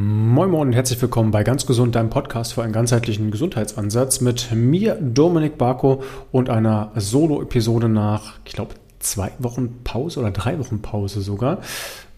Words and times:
Moin 0.00 0.52
Moin 0.52 0.68
und 0.68 0.74
herzlich 0.74 1.02
willkommen 1.02 1.32
bei 1.32 1.42
Ganz 1.42 1.66
Gesund, 1.66 1.96
deinem 1.96 2.08
Podcast 2.08 2.52
für 2.52 2.62
einen 2.62 2.72
ganzheitlichen 2.72 3.32
Gesundheitsansatz 3.32 4.20
mit 4.20 4.52
mir, 4.52 4.94
Dominik 4.94 5.58
Barko 5.58 6.04
und 6.30 6.50
einer 6.50 6.92
Solo-Episode 6.94 7.88
nach, 7.88 8.34
ich 8.44 8.52
glaube, 8.52 8.76
zwei 9.00 9.32
Wochen 9.40 9.80
Pause 9.82 10.20
oder 10.20 10.30
drei 10.30 10.56
Wochen 10.60 10.82
Pause 10.82 11.20
sogar. 11.20 11.58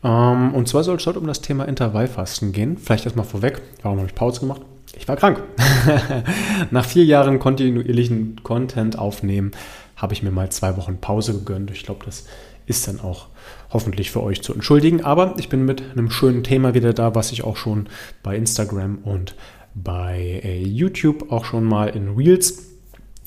Ähm, 0.04 0.52
und 0.52 0.68
zwar 0.68 0.84
soll 0.84 0.98
es 0.98 1.06
heute 1.06 1.20
um 1.20 1.26
das 1.26 1.40
Thema 1.40 1.64
Intervallfasten 1.64 2.52
gehen. 2.52 2.76
Vielleicht 2.76 3.06
erstmal 3.06 3.24
vorweg, 3.24 3.62
warum 3.80 3.96
habe 3.96 4.08
ich 4.08 4.14
Pause 4.14 4.40
gemacht? 4.40 4.60
Ich 4.94 5.08
war 5.08 5.16
krank. 5.16 5.42
nach 6.70 6.84
vier 6.84 7.06
Jahren 7.06 7.38
kontinuierlichen 7.38 8.42
Content 8.42 8.98
aufnehmen, 8.98 9.52
habe 9.96 10.12
ich 10.12 10.22
mir 10.22 10.32
mal 10.32 10.50
zwei 10.50 10.76
Wochen 10.76 10.98
Pause 10.98 11.32
gegönnt. 11.32 11.70
Ich 11.70 11.84
glaube, 11.84 12.04
das 12.04 12.26
ist 12.66 12.86
dann 12.86 13.00
auch 13.00 13.28
hoffentlich 13.70 14.10
für 14.10 14.22
euch 14.22 14.42
zu 14.42 14.54
entschuldigen. 14.54 15.02
Aber 15.02 15.34
ich 15.38 15.48
bin 15.48 15.64
mit 15.64 15.82
einem 15.92 16.10
schönen 16.10 16.44
Thema 16.44 16.74
wieder 16.74 16.92
da, 16.92 17.14
was 17.14 17.32
ich 17.32 17.44
auch 17.44 17.56
schon 17.56 17.88
bei 18.22 18.36
Instagram 18.36 18.98
und 18.98 19.34
bei 19.74 20.40
äh, 20.44 20.62
YouTube 20.62 21.30
auch 21.30 21.44
schon 21.44 21.64
mal 21.64 21.88
in 21.88 22.16
Reels 22.16 22.66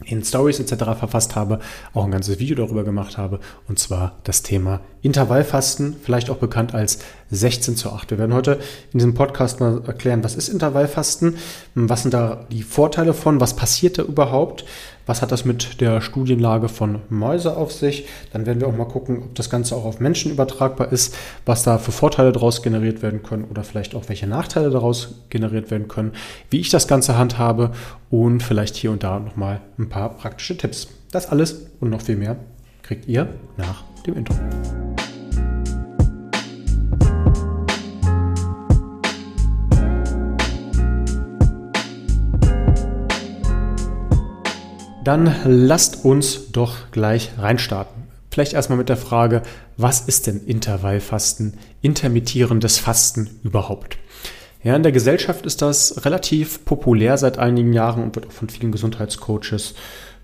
in 0.05 0.23
Stories 0.23 0.59
etc. 0.59 0.84
verfasst 0.99 1.35
habe, 1.35 1.59
auch 1.93 2.03
ein 2.03 2.11
ganzes 2.11 2.39
Video 2.39 2.55
darüber 2.55 2.84
gemacht 2.84 3.17
habe, 3.17 3.39
und 3.67 3.79
zwar 3.79 4.20
das 4.23 4.43
Thema 4.43 4.81
Intervallfasten, 5.03 5.98
vielleicht 6.02 6.30
auch 6.30 6.38
bekannt 6.38 6.73
als 6.73 6.99
16 7.30 7.75
zu 7.75 7.91
8. 7.91 8.12
Wir 8.12 8.20
werden 8.20 8.34
heute 8.34 8.53
in 8.93 8.99
diesem 8.99 9.13
Podcast 9.13 9.59
mal 9.59 9.81
erklären, 9.85 10.23
was 10.23 10.35
ist 10.35 10.48
Intervallfasten, 10.48 11.35
was 11.76 12.03
sind 12.03 12.13
da 12.13 12.45
die 12.49 12.63
Vorteile 12.63 13.13
von, 13.13 13.41
was 13.41 13.53
passiert 13.53 13.98
da 13.98 14.03
überhaupt, 14.03 14.63
was 15.05 15.21
hat 15.21 15.34
das 15.34 15.43
mit 15.43 15.81
der 15.81 15.99
Studienlage 15.99 16.70
von 16.70 17.02
Mäuse 17.09 17.57
auf 17.57 17.73
sich. 17.73 18.07
Dann 18.31 18.45
werden 18.45 18.62
wir 18.62 18.67
auch 18.70 18.77
mal 18.77 18.85
gucken, 18.85 19.23
ob 19.23 19.35
das 19.35 19.49
Ganze 19.49 19.76
auch 19.76 19.84
auf 19.84 19.99
Menschen 19.99 20.31
übertragbar 20.31 20.93
ist, 20.93 21.13
was 21.45 21.63
da 21.63 21.79
für 21.79 21.91
Vorteile 21.91 22.31
daraus 22.31 22.62
generiert 22.62 23.01
werden 23.01 23.23
können 23.23 23.43
oder 23.43 23.65
vielleicht 23.65 23.95
auch 23.95 24.07
welche 24.07 24.27
Nachteile 24.27 24.70
daraus 24.70 25.15
generiert 25.29 25.70
werden 25.70 25.90
können, 25.90 26.13
wie 26.49 26.62
ich 26.62 26.70
das 26.70 26.88
Ganze 26.88 27.17
handhabe 27.17 27.71
und 28.09 28.41
vielleicht 28.41 28.77
hier 28.77 28.91
und 28.91 29.04
da 29.04 29.20
nochmal 29.20 29.59
ein 29.77 29.90
paar 29.90 30.15
praktische 30.15 30.55
Tipps. 30.55 30.87
Das 31.12 31.29
alles 31.29 31.68
und 31.81 31.90
noch 31.90 32.01
viel 32.01 32.15
mehr 32.15 32.37
kriegt 32.84 33.07
ihr 33.07 33.27
nach 33.57 33.84
dem 34.05 34.17
Intro. 34.17 34.35
Dann 45.03 45.35
lasst 45.43 46.05
uns 46.05 46.51
doch 46.51 46.91
gleich 46.91 47.31
reinstarten. 47.37 48.03
Vielleicht 48.31 48.53
erstmal 48.53 48.77
mit 48.77 48.90
der 48.90 48.97
Frage, 48.97 49.43
was 49.75 50.01
ist 50.01 50.27
denn 50.27 50.40
Intervallfasten, 50.45 51.57
intermittierendes 51.81 52.77
Fasten 52.77 53.29
überhaupt? 53.43 53.97
Ja, 54.63 54.77
in 54.77 54.84
der 54.84 54.93
Gesellschaft 54.93 55.45
ist 55.45 55.62
das 55.62 56.05
relativ 56.05 56.63
populär 56.63 57.18
seit 57.18 57.37
einigen 57.37 57.73
Jahren 57.73 58.01
und 58.01 58.15
wird 58.15 58.27
auch 58.27 58.31
von 58.31 58.47
vielen 58.47 58.71
Gesundheitscoaches 58.71 59.75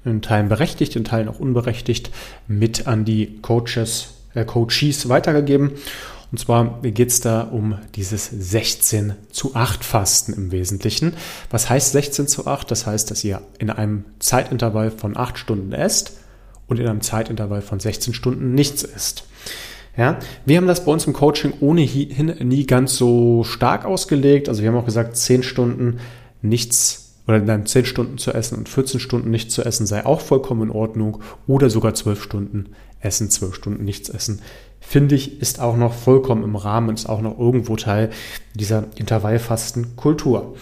in 0.05 0.22
Teilen 0.22 0.50
berechtigt, 0.50 0.95
in 0.95 1.03
Teilen 1.03 1.30
auch 1.30 1.39
unberechtigt 1.39 2.11
mit 2.47 2.88
an 2.88 3.05
die 3.05 3.39
Coaches, 3.42 4.16
äh, 4.33 4.45
Coaches 4.45 5.09
weitergegeben. 5.09 5.72
Und 6.31 6.38
zwar 6.38 6.80
geht 6.83 7.09
es 7.09 7.22
da 7.22 7.41
um 7.41 7.80
dieses 7.95 8.30
16 8.30 9.14
zu 9.31 9.56
8 9.56 9.83
Fasten 9.83 10.33
im 10.33 10.52
Wesentlichen. 10.52 11.14
Was 11.50 11.69
heißt 11.69 11.91
16 11.91 12.28
zu 12.28 12.45
8? 12.45 12.69
Das 12.69 12.86
heißt, 12.86 13.09
dass 13.09 13.23
ihr 13.23 13.41
in 13.58 13.72
einem 13.72 14.06
Zeitintervall 14.19 14.91
von 14.91 15.17
8 15.17 15.39
Stunden 15.39 15.72
esst 15.72 16.13
und 16.67 16.80
in 16.80 16.88
einem 16.88 17.02
Zeitintervall 17.02 17.63
von 17.63 17.80
16 17.80 18.13
Stunden 18.13 18.53
nichts 18.53 18.84
isst. 18.84 19.23
Ja, 19.97 20.19
wir 20.45 20.58
haben 20.58 20.67
das 20.67 20.86
bei 20.86 20.91
uns 20.91 21.08
im 21.08 21.13
Coaching 21.13 21.53
ohnehin 21.61 22.28
nie 22.47 22.67
ganz 22.67 22.95
so 22.95 23.44
stark 23.44 23.86
ausgelegt. 23.86 24.47
Also 24.47 24.61
wir 24.61 24.69
haben 24.69 24.78
auch 24.78 24.86
gesagt, 24.86 25.17
10 25.17 25.41
Stunden 25.41 26.00
nichts 26.44 27.08
oder 27.30 27.39
dann 27.39 27.66
10 27.66 27.85
Stunden 27.85 28.17
zu 28.17 28.33
essen 28.33 28.58
und 28.58 28.67
14 28.67 28.99
Stunden 28.99 29.30
nichts 29.30 29.53
zu 29.53 29.63
essen 29.63 29.85
sei 29.85 30.05
auch 30.05 30.22
vollkommen 30.22 30.63
in 30.63 30.72
Ordnung 30.72 31.22
oder 31.47 31.69
sogar 31.69 31.94
12 31.94 32.23
Stunden 32.23 32.66
essen, 33.00 33.29
12 33.29 33.56
Stunden 33.56 33.85
nichts 33.85 34.09
essen 34.09 34.41
finde 34.79 35.16
ich, 35.16 35.41
ist 35.41 35.59
auch 35.59 35.78
noch 35.78 35.94
vollkommen 35.94 36.44
im 36.44 36.56
Rahmen 36.56 36.90
und 36.90 37.00
ist 37.00 37.09
auch 37.09 37.22
noch 37.22 37.38
irgendwo 37.38 37.75
Teil 37.75 38.09
dieser 38.56 38.85
Intervallfastenkultur. 38.95 40.56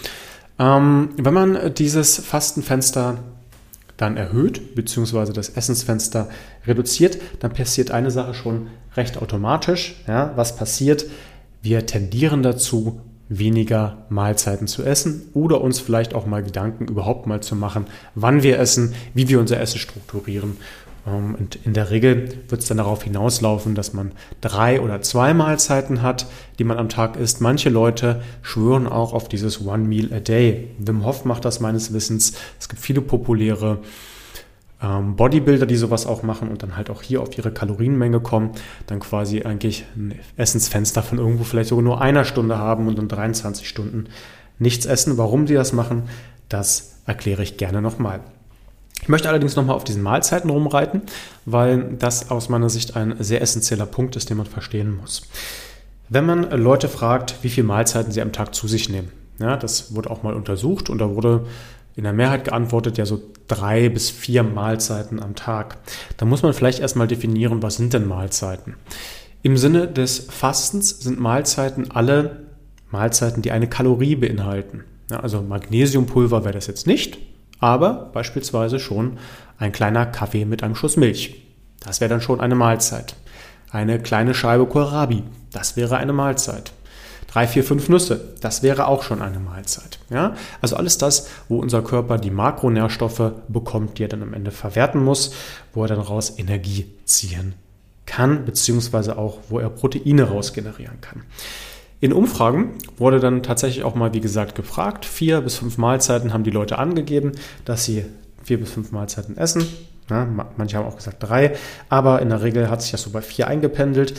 Ähm, 0.59 1.09
wenn 1.17 1.33
man 1.33 1.73
dieses 1.75 2.17
Fastenfenster 2.17 3.19
dann 3.95 4.17
erhöht, 4.17 4.75
beziehungsweise 4.75 5.34
das 5.34 5.49
Essensfenster 5.49 6.29
reduziert, 6.66 7.17
dann 7.39 7.53
passiert 7.53 7.91
eine 7.91 8.11
Sache 8.11 8.34
schon 8.34 8.67
recht 8.95 9.17
automatisch. 9.22 10.03
Ja, 10.07 10.34
was 10.35 10.55
passiert? 10.55 11.05
Wir 11.61 11.85
tendieren 11.85 12.44
dazu, 12.44 13.01
weniger 13.29 14.05
Mahlzeiten 14.09 14.67
zu 14.67 14.83
essen 14.83 15.29
oder 15.33 15.61
uns 15.61 15.79
vielleicht 15.79 16.13
auch 16.13 16.25
mal 16.25 16.43
Gedanken 16.43 16.88
überhaupt 16.88 17.27
mal 17.27 17.41
zu 17.41 17.55
machen, 17.55 17.85
wann 18.15 18.43
wir 18.43 18.59
essen, 18.59 18.93
wie 19.13 19.27
wir 19.27 19.39
unser 19.39 19.59
Essen 19.59 19.79
strukturieren 19.79 20.57
ähm, 21.07 21.35
und 21.35 21.57
in 21.66 21.73
der 21.73 21.89
Regel 21.89 22.29
wird 22.49 22.61
es 22.61 22.67
dann 22.67 22.77
darauf 22.77 23.03
hinauslaufen, 23.03 23.75
dass 23.75 23.93
man 23.93 24.11
drei 24.41 24.81
oder 24.81 25.01
zwei 25.01 25.33
Mahlzeiten 25.33 26.01
hat, 26.01 26.27
die 26.59 26.63
man 26.63 26.77
am 26.77 26.89
Tag 26.89 27.16
isst. 27.16 27.41
Manche 27.41 27.69
Leute 27.69 28.21
schwören 28.41 28.87
auch 28.87 29.13
auf 29.13 29.29
dieses 29.29 29.66
One 29.66 29.85
Meal 29.85 30.13
a 30.13 30.19
Day. 30.19 30.69
Wim 30.77 31.05
Hof 31.05 31.25
macht 31.25 31.45
das 31.45 31.59
meines 31.59 31.93
Wissens. 31.93 32.33
Es 32.59 32.69
gibt 32.69 32.81
viele 32.81 33.01
populäre 33.01 33.79
Bodybuilder, 34.79 35.65
die 35.65 35.75
sowas 35.75 36.05
auch 36.05 36.21
machen 36.21 36.49
und 36.49 36.61
dann 36.61 36.77
halt 36.77 36.91
auch 36.91 37.01
hier 37.01 37.21
auf 37.21 37.35
ihre 37.35 37.51
Kalorienmenge 37.51 38.19
kommen, 38.19 38.51
dann 38.85 38.99
quasi 38.99 39.41
eigentlich 39.41 39.85
ein 39.95 40.19
Essensfenster 40.35 41.01
von 41.01 41.17
irgendwo 41.17 41.43
vielleicht 41.43 41.69
sogar 41.69 41.83
nur 41.83 41.99
einer 41.99 42.25
Stunde 42.25 42.59
haben 42.59 42.87
und 42.87 42.97
dann 42.97 43.07
23 43.07 43.67
Stunden 43.67 44.05
nichts 44.59 44.85
essen. 44.85 45.17
Warum 45.17 45.47
sie 45.47 45.55
das 45.55 45.73
machen, 45.73 46.03
das 46.47 46.99
erkläre 47.07 47.41
ich 47.41 47.57
gerne 47.57 47.81
nochmal. 47.81 48.19
Ich 49.01 49.09
möchte 49.09 49.29
allerdings 49.29 49.55
nochmal 49.55 49.75
auf 49.75 49.83
diesen 49.83 50.03
Mahlzeiten 50.03 50.49
rumreiten, 50.49 51.01
weil 51.45 51.95
das 51.97 52.29
aus 52.29 52.49
meiner 52.49 52.69
Sicht 52.69 52.95
ein 52.95 53.16
sehr 53.19 53.41
essentieller 53.41 53.85
Punkt 53.85 54.16
ist, 54.16 54.29
den 54.29 54.37
man 54.37 54.45
verstehen 54.45 54.97
muss. 54.97 55.23
Wenn 56.09 56.25
man 56.25 56.49
Leute 56.51 56.87
fragt, 56.87 57.35
wie 57.41 57.49
viele 57.49 57.67
Mahlzeiten 57.67 58.11
sie 58.11 58.21
am 58.21 58.31
Tag 58.31 58.53
zu 58.53 58.67
sich 58.67 58.89
nehmen, 58.89 59.11
ja, 59.39 59.55
das 59.57 59.93
wurde 59.93 60.09
auch 60.09 60.23
mal 60.23 60.33
untersucht 60.33 60.89
und 60.89 60.99
da 60.99 61.16
wurde 61.16 61.45
in 61.97 62.03
der 62.03 62.13
Mehrheit 62.13 62.46
geantwortet, 62.46 62.97
ja 62.97 63.06
so 63.06 63.19
drei 63.47 63.90
bis 63.90 64.09
vier 64.12 64.44
Mahlzeiten 64.44 65.22
am 65.22 65.35
Tag. 65.35 65.78
Da 66.18 66.25
muss 66.25 66.44
man 66.44 66.53
vielleicht 66.53 66.80
erstmal 66.80 67.08
definieren, 67.08 67.63
was 67.63 67.78
sind 67.78 67.94
denn 67.94 68.08
Mahlzeiten? 68.08 68.75
Im 69.41 69.58
Sinne 69.58 69.88
des 69.88 70.19
Fastens 70.30 71.00
sind 71.00 71.19
Mahlzeiten 71.19 71.90
alle 71.91 72.47
Mahlzeiten, 72.91 73.41
die 73.41 73.52
eine 73.52 73.68
Kalorie 73.68 74.16
beinhalten. 74.16 74.84
Also 75.09 75.41
Magnesiumpulver 75.41 76.44
wäre 76.44 76.53
das 76.53 76.68
jetzt 76.68 76.85
nicht, 76.85 77.18
aber 77.59 78.12
beispielsweise 78.14 78.79
schon 78.79 79.18
ein 79.58 79.72
kleiner 79.72 80.06
Kaffee 80.06 80.46
mit 80.46 80.62
einem 80.62 80.75
Schuss 80.75 80.97
Milch. 80.97 81.44
Das 81.79 82.00
wäre 82.00 82.09
dann 82.09 82.22
schon 82.22 82.41
eine 82.41 82.56
Mahlzeit. 82.56 83.16
Eine 83.72 84.00
kleine 84.00 84.34
Scheibe 84.34 84.68
Kohlrabi, 84.68 85.24
das 85.52 85.75
wäre 85.75 85.97
eine 85.97 86.14
Mahlzeit. 86.14 86.74
Drei, 87.37 87.45
vier, 87.45 87.63
fünf 87.63 87.87
Nüsse, 87.87 88.19
das 88.41 88.63
wäre 88.63 88.87
auch 88.87 89.03
schon 89.03 89.21
eine 89.21 89.37
Mahlzeit. 89.37 89.99
Ja? 90.09 90.33
Also 90.59 90.75
alles 90.75 90.97
das, 90.97 91.29
wo 91.47 91.59
unser 91.59 91.83
Körper 91.83 92.17
die 92.17 92.31
Makronährstoffe 92.31 93.31
bekommt, 93.47 93.99
die 93.99 94.05
er 94.05 94.07
dann 94.07 94.23
am 94.23 94.33
Ende 94.33 94.49
verwerten 94.49 95.03
muss, 95.03 95.35
wo 95.71 95.83
er 95.83 95.87
dann 95.87 95.99
raus 95.99 96.33
Energie 96.39 96.87
ziehen 97.05 97.53
kann, 98.07 98.43
beziehungsweise 98.45 99.19
auch, 99.19 99.37
wo 99.49 99.59
er 99.59 99.69
Proteine 99.69 100.23
raus 100.23 100.51
generieren 100.51 100.99
kann. 100.99 101.25
In 101.99 102.11
Umfragen 102.11 102.71
wurde 102.97 103.19
dann 103.19 103.43
tatsächlich 103.43 103.83
auch 103.83 103.93
mal, 103.93 104.15
wie 104.15 104.21
gesagt, 104.21 104.55
gefragt. 104.55 105.05
Vier 105.05 105.41
bis 105.41 105.57
fünf 105.57 105.77
Mahlzeiten 105.77 106.33
haben 106.33 106.43
die 106.43 106.49
Leute 106.49 106.79
angegeben, 106.79 107.33
dass 107.65 107.85
sie 107.85 108.03
vier 108.43 108.59
bis 108.59 108.71
fünf 108.71 108.91
Mahlzeiten 108.91 109.37
essen. 109.37 109.63
Ja, 110.09 110.25
manche 110.55 110.77
haben 110.77 110.87
auch 110.87 110.95
gesagt 110.95 111.17
drei, 111.19 111.55
aber 111.89 112.19
in 112.21 112.29
der 112.29 112.41
Regel 112.41 112.69
hat 112.71 112.81
sich 112.81 112.91
das 112.91 113.03
so 113.03 113.11
bei 113.11 113.21
vier 113.21 113.47
eingependelt. 113.47 114.17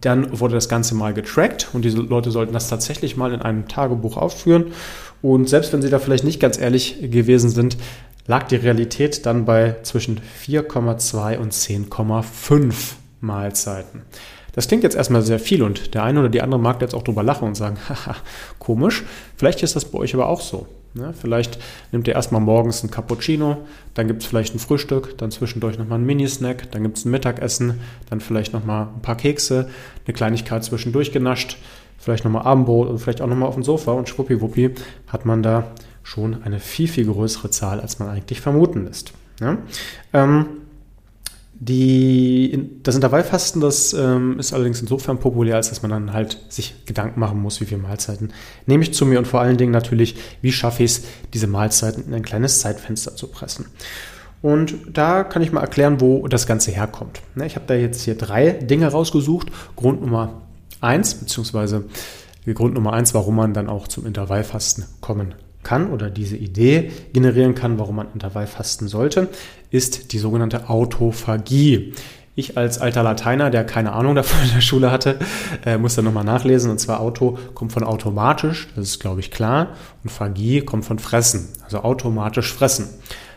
Dann 0.00 0.38
wurde 0.38 0.54
das 0.54 0.68
Ganze 0.68 0.94
mal 0.94 1.12
getrackt 1.14 1.68
und 1.72 1.84
diese 1.84 1.98
Leute 1.98 2.30
sollten 2.30 2.52
das 2.52 2.68
tatsächlich 2.68 3.16
mal 3.16 3.32
in 3.32 3.42
einem 3.42 3.68
Tagebuch 3.68 4.16
aufführen. 4.16 4.66
Und 5.22 5.48
selbst 5.48 5.72
wenn 5.72 5.82
sie 5.82 5.90
da 5.90 5.98
vielleicht 5.98 6.24
nicht 6.24 6.40
ganz 6.40 6.58
ehrlich 6.58 6.98
gewesen 7.10 7.50
sind, 7.50 7.76
lag 8.26 8.44
die 8.44 8.56
Realität 8.56 9.26
dann 9.26 9.44
bei 9.44 9.76
zwischen 9.82 10.20
4,2 10.46 11.38
und 11.38 11.52
10,5 11.52 12.74
Mahlzeiten. 13.20 14.02
Das 14.52 14.68
klingt 14.68 14.82
jetzt 14.82 14.96
erstmal 14.96 15.22
sehr 15.22 15.38
viel 15.38 15.62
und 15.62 15.94
der 15.94 16.04
eine 16.04 16.20
oder 16.20 16.28
die 16.28 16.42
andere 16.42 16.60
mag 16.60 16.80
jetzt 16.80 16.94
auch 16.94 17.02
drüber 17.02 17.22
lachen 17.22 17.48
und 17.48 17.54
sagen, 17.54 17.78
haha, 17.88 18.16
komisch. 18.58 19.04
Vielleicht 19.36 19.62
ist 19.62 19.76
das 19.76 19.84
bei 19.84 19.98
euch 19.98 20.14
aber 20.14 20.28
auch 20.28 20.40
so. 20.40 20.66
Ne? 20.94 21.12
Vielleicht 21.18 21.58
nimmt 21.92 22.08
ihr 22.08 22.14
erstmal 22.14 22.40
morgens 22.40 22.82
ein 22.82 22.90
Cappuccino, 22.90 23.58
dann 23.94 24.06
gibt 24.06 24.22
es 24.22 24.28
vielleicht 24.28 24.54
ein 24.54 24.58
Frühstück, 24.58 25.16
dann 25.18 25.30
zwischendurch 25.30 25.78
nochmal 25.78 25.98
ein 25.98 26.06
Minisnack, 26.06 26.70
dann 26.72 26.82
gibt 26.82 26.98
es 26.98 27.04
ein 27.04 27.10
Mittagessen, 27.10 27.80
dann 28.10 28.20
vielleicht 28.20 28.52
nochmal 28.52 28.88
ein 28.94 29.02
paar 29.02 29.16
Kekse, 29.16 29.68
eine 30.06 30.14
Kleinigkeit 30.14 30.64
zwischendurch 30.64 31.12
genascht, 31.12 31.58
vielleicht 31.98 32.24
nochmal 32.24 32.42
Abendbrot 32.42 32.88
und 32.88 32.98
vielleicht 32.98 33.20
auch 33.20 33.26
nochmal 33.26 33.48
auf 33.48 33.54
dem 33.54 33.64
Sofa 33.64 33.92
und 33.92 34.08
schwuppiwuppi 34.08 34.74
hat 35.08 35.24
man 35.26 35.42
da 35.42 35.72
schon 36.02 36.42
eine 36.42 36.58
viel, 36.58 36.88
viel 36.88 37.06
größere 37.06 37.50
Zahl, 37.50 37.80
als 37.80 37.98
man 37.98 38.08
eigentlich 38.08 38.40
vermuten 38.40 38.84
lässt. 38.84 39.12
Ja? 39.40 39.58
Ähm, 40.12 40.46
Die, 41.60 42.70
das 42.84 42.94
Intervallfasten, 42.94 43.60
das 43.60 43.92
ähm, 43.92 44.38
ist 44.38 44.52
allerdings 44.52 44.80
insofern 44.80 45.18
populär, 45.18 45.56
als 45.56 45.70
dass 45.70 45.82
man 45.82 45.90
dann 45.90 46.12
halt 46.12 46.38
sich 46.48 46.86
Gedanken 46.86 47.18
machen 47.18 47.42
muss, 47.42 47.60
wie 47.60 47.64
viele 47.64 47.80
Mahlzeiten 47.82 48.32
nehme 48.66 48.84
ich 48.84 48.94
zu 48.94 49.04
mir 49.04 49.18
und 49.18 49.26
vor 49.26 49.40
allen 49.40 49.56
Dingen 49.56 49.72
natürlich, 49.72 50.14
wie 50.40 50.52
schaffe 50.52 50.84
ich 50.84 50.92
es, 50.92 51.02
diese 51.34 51.48
Mahlzeiten 51.48 52.04
in 52.06 52.14
ein 52.14 52.22
kleines 52.22 52.60
Zeitfenster 52.60 53.16
zu 53.16 53.26
pressen. 53.26 53.66
Und 54.40 54.76
da 54.92 55.24
kann 55.24 55.42
ich 55.42 55.50
mal 55.50 55.62
erklären, 55.62 56.00
wo 56.00 56.28
das 56.28 56.46
Ganze 56.46 56.70
herkommt. 56.70 57.22
Ne, 57.34 57.46
ich 57.46 57.56
habe 57.56 57.66
da 57.66 57.74
jetzt 57.74 58.02
hier 58.02 58.14
drei 58.14 58.50
Dinge 58.50 58.86
rausgesucht. 58.86 59.48
Grund 59.74 60.00
Nummer 60.00 60.42
eins, 60.80 61.14
beziehungsweise 61.14 61.86
Grund 62.54 62.74
Nummer 62.74 62.92
eins, 62.92 63.14
warum 63.14 63.34
man 63.34 63.52
dann 63.52 63.68
auch 63.68 63.88
zum 63.88 64.06
Intervallfasten 64.06 64.84
kommen 65.00 65.34
kann 65.68 65.90
oder 65.90 66.08
diese 66.08 66.36
Idee 66.36 66.90
generieren 67.12 67.54
kann, 67.54 67.78
warum 67.78 67.96
man 67.96 68.06
Intervall 68.14 68.46
fasten 68.46 68.88
sollte, 68.88 69.28
ist 69.70 70.12
die 70.12 70.18
sogenannte 70.18 70.70
Autophagie. 70.70 71.92
Ich 72.34 72.56
als 72.56 72.78
alter 72.80 73.02
Lateiner, 73.02 73.50
der 73.50 73.64
keine 73.64 73.92
Ahnung 73.92 74.14
davon 74.14 74.40
in 74.48 74.54
der 74.54 74.62
Schule 74.62 74.90
hatte, 74.90 75.18
äh, 75.66 75.76
muss 75.76 75.94
dann 75.94 76.06
nochmal 76.06 76.24
nachlesen. 76.24 76.70
Und 76.70 76.78
zwar 76.78 77.00
Auto 77.00 77.36
kommt 77.52 77.72
von 77.72 77.84
automatisch, 77.84 78.68
das 78.76 78.86
ist 78.86 79.00
glaube 79.00 79.20
ich 79.20 79.30
klar. 79.30 79.74
Und 80.02 80.10
Phagie 80.10 80.62
kommt 80.62 80.86
von 80.86 80.98
fressen, 80.98 81.50
also 81.64 81.80
automatisch 81.80 82.50
fressen. 82.50 82.88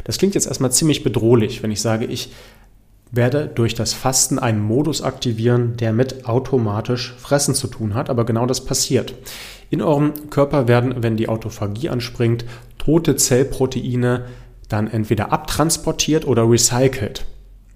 Das 0.06 0.18
klingt 0.18 0.34
jetzt 0.34 0.48
erstmal 0.48 0.72
ziemlich 0.72 1.04
bedrohlich, 1.04 1.62
wenn 1.63 1.72
ich 1.72 1.81
sage, 1.81 2.06
ich 2.06 2.31
werde 3.12 3.48
durch 3.54 3.75
das 3.75 3.94
Fasten 3.94 4.40
einen 4.40 4.62
Modus 4.62 5.02
aktivieren, 5.02 5.75
der 5.78 5.94
mit 5.94 6.25
automatisch 6.25 7.13
Fressen 7.18 7.54
zu 7.54 7.68
tun 7.68 7.94
hat. 7.94 8.10
Aber 8.10 8.25
genau 8.25 8.46
das 8.46 8.63
passiert. 8.63 9.13
In 9.69 9.81
eurem 9.81 10.30
Körper 10.30 10.68
werden, 10.68 10.96
wenn 10.98 11.18
die 11.18 11.30
Autophagie 11.30 11.90
anspringt, 11.90 12.46
tote 12.78 13.16
Zellproteine 13.16 14.25
dann 14.69 14.88
entweder 14.88 15.31
abtransportiert 15.31 16.25
oder 16.25 16.50
recycelt. 16.50 17.25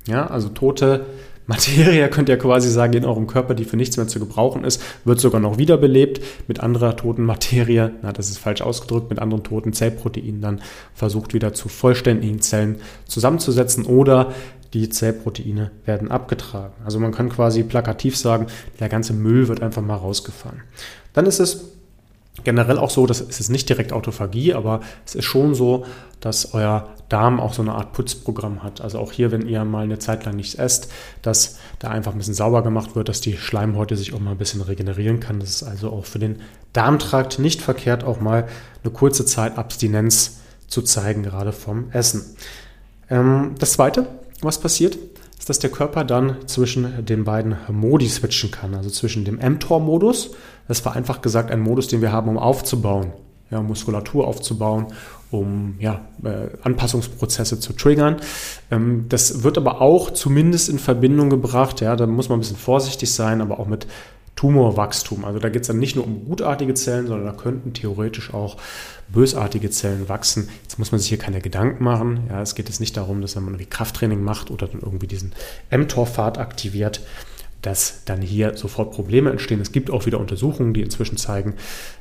Ja, 0.07 0.27
also 0.27 0.49
tote 0.49 1.05
Materie, 1.47 2.09
könnt 2.09 2.27
ihr 2.27 2.39
quasi 2.39 2.71
sagen, 2.71 2.93
in 2.93 3.05
eurem 3.05 3.27
Körper, 3.27 3.53
die 3.53 3.65
für 3.65 3.77
nichts 3.77 3.97
mehr 3.97 4.07
zu 4.07 4.17
gebrauchen 4.17 4.63
ist, 4.63 4.81
wird 5.03 5.19
sogar 5.19 5.39
noch 5.39 5.59
wiederbelebt 5.59 6.19
mit 6.47 6.59
anderer 6.59 6.95
toten 6.95 7.23
Materie, 7.23 7.91
na, 8.01 8.11
das 8.11 8.31
ist 8.31 8.39
falsch 8.39 8.61
ausgedrückt, 8.61 9.11
mit 9.11 9.19
anderen 9.19 9.43
toten 9.43 9.71
Zellproteinen 9.71 10.41
dann 10.41 10.61
versucht 10.95 11.35
wieder 11.35 11.53
zu 11.53 11.69
vollständigen 11.69 12.41
Zellen 12.41 12.77
zusammenzusetzen 13.07 13.85
oder 13.85 14.33
die 14.75 14.89
Zellproteine 14.89 15.71
werden 15.85 16.11
abgetragen. 16.11 16.73
Also 16.83 16.99
man 16.99 17.11
kann 17.11 17.29
quasi 17.29 17.63
plakativ 17.63 18.17
sagen, 18.17 18.47
der 18.79 18.89
ganze 18.89 19.13
Müll 19.13 19.47
wird 19.47 19.61
einfach 19.61 19.81
mal 19.81 19.95
rausgefahren. 19.95 20.61
Dann 21.13 21.25
ist 21.25 21.39
es 21.39 21.71
generell 22.43 22.77
auch 22.77 22.89
so, 22.89 23.05
dass 23.05 23.21
es 23.21 23.39
ist 23.39 23.49
nicht 23.49 23.69
direkt 23.69 23.93
Autophagie, 23.93 24.53
aber 24.53 24.81
es 25.05 25.15
ist 25.15 25.25
schon 25.25 25.55
so, 25.55 25.85
dass 26.19 26.53
euer 26.53 26.89
Darm 27.07 27.39
auch 27.39 27.53
so 27.53 27.61
eine 27.61 27.73
Art 27.73 27.93
Putzprogramm 27.93 28.63
hat. 28.63 28.81
Also 28.81 28.99
auch 28.99 29.11
hier, 29.11 29.31
wenn 29.31 29.47
ihr 29.47 29.63
mal 29.63 29.83
eine 29.83 29.99
Zeit 29.99 30.25
lang 30.25 30.35
nichts 30.35 30.55
esst, 30.55 30.91
dass 31.21 31.57
da 31.79 31.89
einfach 31.89 32.11
ein 32.11 32.17
bisschen 32.17 32.33
sauber 32.33 32.61
gemacht 32.61 32.95
wird, 32.95 33.07
dass 33.07 33.21
die 33.21 33.37
Schleimhäute 33.37 33.95
sich 33.95 34.13
auch 34.13 34.19
mal 34.19 34.31
ein 34.31 34.37
bisschen 34.37 34.61
regenerieren 34.61 35.19
kann. 35.19 35.39
Das 35.39 35.49
ist 35.49 35.63
also 35.63 35.91
auch 35.91 36.05
für 36.05 36.19
den 36.19 36.41
Darmtrakt 36.73 37.39
nicht 37.39 37.61
verkehrt, 37.61 38.03
auch 38.03 38.19
mal 38.19 38.47
eine 38.83 38.91
kurze 38.91 39.25
Zeit 39.25 39.57
Abstinenz 39.57 40.39
zu 40.67 40.81
zeigen, 40.81 41.23
gerade 41.23 41.53
vom 41.53 41.91
Essen. 41.91 42.35
Ähm, 43.09 43.55
das 43.59 43.73
zweite, 43.73 44.07
was 44.45 44.59
passiert, 44.59 44.97
ist, 45.37 45.49
dass 45.49 45.59
der 45.59 45.69
Körper 45.69 46.03
dann 46.03 46.47
zwischen 46.47 47.05
den 47.05 47.23
beiden 47.23 47.57
Modi 47.69 48.07
switchen 48.07 48.51
kann, 48.51 48.73
also 48.75 48.89
zwischen 48.89 49.25
dem 49.25 49.35
mTOR-Modus, 49.35 50.31
das 50.67 50.83
war 50.85 50.95
einfach 50.95 51.21
gesagt 51.21 51.51
ein 51.51 51.59
Modus, 51.59 51.87
den 51.87 52.01
wir 52.01 52.11
haben, 52.11 52.29
um 52.29 52.37
aufzubauen, 52.37 53.13
ja, 53.51 53.61
Muskulatur 53.61 54.27
aufzubauen, 54.27 54.87
um 55.31 55.75
ja, 55.79 56.05
äh, 56.23 56.47
Anpassungsprozesse 56.63 57.59
zu 57.59 57.73
triggern. 57.73 58.17
Ähm, 58.71 59.05
das 59.09 59.43
wird 59.43 59.57
aber 59.57 59.81
auch 59.81 60.11
zumindest 60.11 60.69
in 60.69 60.79
Verbindung 60.79 61.29
gebracht, 61.29 61.81
ja, 61.81 61.95
da 61.95 62.07
muss 62.07 62.29
man 62.29 62.37
ein 62.37 62.41
bisschen 62.41 62.57
vorsichtig 62.57 63.11
sein, 63.13 63.41
aber 63.41 63.59
auch 63.59 63.67
mit 63.67 63.85
Tumorwachstum. 64.35 65.23
Also 65.23 65.39
da 65.39 65.49
geht 65.49 65.61
es 65.61 65.67
dann 65.67 65.79
nicht 65.79 65.95
nur 65.95 66.05
um 66.05 66.25
gutartige 66.25 66.73
Zellen, 66.73 67.07
sondern 67.07 67.25
da 67.25 67.41
könnten 67.41 67.73
theoretisch 67.73 68.33
auch 68.33 68.57
bösartige 69.07 69.69
Zellen 69.69 70.09
wachsen. 70.09 70.49
Jetzt 70.63 70.77
muss 70.77 70.91
man 70.91 70.99
sich 70.99 71.09
hier 71.09 71.17
keine 71.17 71.41
Gedanken 71.41 71.83
machen. 71.83 72.27
Ja, 72.29 72.41
es 72.41 72.55
geht 72.55 72.67
jetzt 72.67 72.79
nicht 72.79 72.97
darum, 72.97 73.21
dass 73.21 73.35
man 73.35 73.45
irgendwie 73.45 73.65
Krafttraining 73.65 74.21
macht 74.21 74.51
oder 74.51 74.67
dann 74.67 74.81
irgendwie 74.81 75.07
diesen 75.07 75.33
mTOR-Pfad 75.71 76.37
aktiviert, 76.37 77.01
dass 77.65 78.03
dann 78.05 78.21
hier 78.21 78.55
sofort 78.55 78.91
Probleme 78.91 79.31
entstehen. 79.31 79.59
Es 79.59 79.71
gibt 79.71 79.89
auch 79.89 80.05
wieder 80.05 80.19
Untersuchungen, 80.19 80.73
die 80.73 80.81
inzwischen 80.81 81.17
zeigen, 81.17 81.55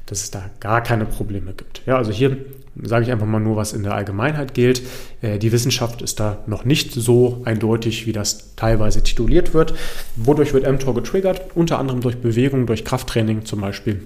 dass 0.06 0.22
es 0.22 0.31
da 0.31 0.50
gar 0.61 0.82
keine 0.82 1.06
Probleme 1.06 1.55
gibt. 1.55 1.81
Ja, 1.87 1.96
also 1.96 2.12
hier 2.12 2.37
sage 2.82 3.05
ich 3.05 3.12
einfach 3.12 3.26
mal 3.26 3.40
nur, 3.40 3.56
was 3.56 3.72
in 3.72 3.82
der 3.82 3.94
Allgemeinheit 3.94 4.52
gilt. 4.52 4.82
Äh, 5.22 5.38
die 5.38 5.52
Wissenschaft 5.52 6.02
ist 6.02 6.20
da 6.20 6.43
noch 6.46 6.64
nicht 6.64 6.93
so 6.93 7.40
eindeutig, 7.44 8.06
wie 8.06 8.12
das 8.12 8.55
teilweise 8.56 9.02
tituliert 9.02 9.55
wird. 9.55 9.75
Wodurch 10.16 10.52
wird 10.52 10.70
mTOR 10.70 10.94
getriggert? 10.94 11.40
Unter 11.55 11.78
anderem 11.78 12.00
durch 12.00 12.19
Bewegung, 12.19 12.67
durch 12.67 12.84
Krafttraining 12.84 13.46
zum 13.46 13.60
Beispiel, 13.60 14.02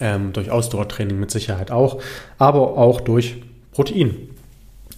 ähm, 0.00 0.32
durch 0.32 0.50
Ausdauertraining 0.50 1.20
mit 1.20 1.30
Sicherheit 1.30 1.70
auch, 1.70 2.02
aber 2.38 2.76
auch 2.76 3.00
durch 3.00 3.36
Protein. 3.72 4.31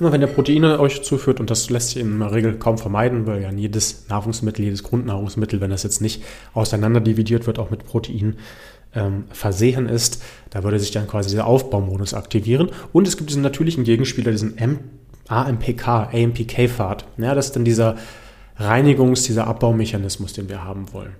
Wenn 0.01 0.21
der 0.21 0.27
Proteine 0.27 0.81
euch 0.81 1.03
zuführt, 1.03 1.39
und 1.39 1.51
das 1.51 1.71
lässt 1.71 1.91
sich 1.91 2.03
in 2.03 2.19
der 2.19 2.33
Regel 2.33 2.55
kaum 2.59 2.79
vermeiden, 2.79 3.27
weil 3.27 3.43
ja 3.43 3.51
jedes 3.51 4.09
Nahrungsmittel, 4.09 4.65
jedes 4.65 4.83
Grundnahrungsmittel, 4.83 5.61
wenn 5.61 5.71
das 5.71 5.85
jetzt 5.85 6.01
nicht 6.01 6.23
auseinander 6.53 7.01
dividiert 7.01 7.47
wird, 7.47 7.59
auch 7.59 7.71
mit 7.71 7.85
Protein 7.85 8.37
ähm, 8.95 9.25
versehen 9.31 9.89
ist, 9.89 10.23
da 10.51 10.65
würde 10.65 10.81
sich 10.81 10.91
dann 10.91 11.07
quasi 11.07 11.31
dieser 11.31 11.47
Aufbaumodus 11.47 12.15
aktivieren. 12.15 12.71
Und 12.93 13.07
es 13.07 13.17
gibt 13.17 13.31
diesen 13.31 13.43
natürlichen 13.43 13.85
Gegenspieler, 13.85 14.33
diesen 14.33 14.57
AMPK, 15.29 16.11
AMPK-Pfad. 16.13 17.05
Ja, 17.19 17.35
das 17.35 17.47
ist 17.47 17.57
dann 17.57 17.65
dieser 17.65 17.97
Reinigungs-, 18.59 19.27
dieser 19.27 19.47
Abbaumechanismus, 19.47 20.33
den 20.33 20.49
wir 20.49 20.65
haben 20.65 20.93
wollen. 20.93 21.13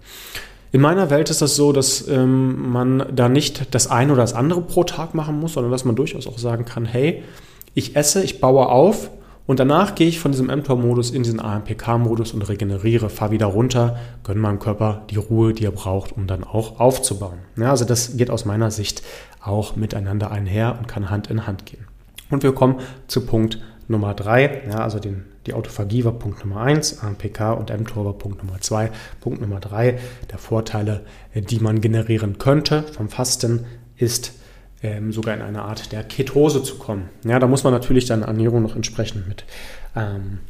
In 0.73 0.81
meiner 0.81 1.09
Welt 1.09 1.31
ist 1.31 1.41
das 1.41 1.55
so, 1.55 1.73
dass 1.73 2.09
ähm, 2.09 2.71
man 2.71 3.05
da 3.15 3.29
nicht 3.29 3.73
das 3.75 3.89
eine 3.89 4.13
oder 4.13 4.23
das 4.23 4.35
andere 4.35 4.61
pro 4.61 4.83
Tag 4.83 5.15
machen 5.15 5.39
muss, 5.39 5.53
sondern 5.53 5.71
dass 5.71 5.85
man 5.85 5.95
durchaus 5.95 6.27
auch 6.27 6.39
sagen 6.39 6.65
kann, 6.65 6.85
hey, 6.85 7.23
ich 7.75 7.97
esse, 7.97 8.23
ich 8.23 8.41
baue 8.41 8.69
auf 8.69 9.11
und 9.47 9.61
danach 9.61 9.95
gehe 9.95 10.09
ich 10.09 10.21
von 10.21 10.33
diesem 10.33 10.47
mTOR-Modus 10.47 11.11
in 11.11 11.23
diesen 11.23 11.41
AMPK-Modus 11.41 12.33
und 12.33 12.49
regeneriere, 12.49 13.11
fahre 13.11 13.33
wieder 13.33 13.47
runter, 13.47 13.99
gönne 14.23 14.41
meinem 14.41 14.59
Körper 14.59 15.03
die 15.11 15.17
Ruhe, 15.17 15.53
die 15.53 15.67
er 15.67 15.73
braucht, 15.73 16.13
um 16.13 16.27
dann 16.27 16.45
auch 16.45 16.81
aufzubauen. 16.81 17.41
Ja, 17.57 17.71
also 17.71 17.85
das 17.85 18.17
geht 18.17 18.31
aus 18.31 18.47
meiner 18.47 18.71
Sicht 18.71 19.03
auch 19.43 19.77
miteinander 19.77 20.31
einher 20.31 20.77
und 20.79 20.89
kann 20.89 21.11
Hand 21.11 21.29
in 21.29 21.47
Hand 21.47 21.67
gehen. 21.67 21.87
Und 22.31 22.43
wir 22.43 22.53
kommen 22.53 22.81
zu 23.07 23.27
Punkt 23.27 23.59
Nummer 23.87 24.15
drei, 24.15 24.63
ja, 24.67 24.79
also 24.79 24.99
den, 24.99 25.25
die 25.47 25.53
Autophagie 25.53 26.07
war 26.07 26.13
Punkt 26.13 26.43
Nummer 26.43 26.63
eins, 26.63 27.01
AMPK 27.01 27.53
und 27.53 27.69
mTOR 27.69 28.07
war 28.07 28.15
Punkt 28.15 28.43
Nummer 28.43 28.61
zwei. 28.63 28.91
Punkt 29.21 29.43
Nummer 29.43 29.61
drei, 29.61 29.99
der 30.31 30.39
Vorteile, 30.39 31.03
die 31.35 31.59
man 31.59 31.83
generieren 31.83 32.39
könnte 32.39 32.85
vom 32.85 33.11
Fasten, 33.11 33.67
ist 33.99 34.33
ähm, 34.85 35.13
sogar 35.13 35.35
in 35.35 35.43
eine 35.43 35.63
Art 35.63 35.93
der 35.93 36.05
Ketose 36.05 36.63
zu 36.63 36.77
kommen. 36.77 37.09
Ja, 37.25 37.39
da 37.39 37.47
muss 37.47 37.65
man 37.65 37.73
natürlich 37.73 38.05
dann 38.05 38.23
Ernährung 38.23 38.63
noch 38.63 38.77
entsprechend 38.77 39.27
mit, 39.27 39.45
ähm, 39.97 40.41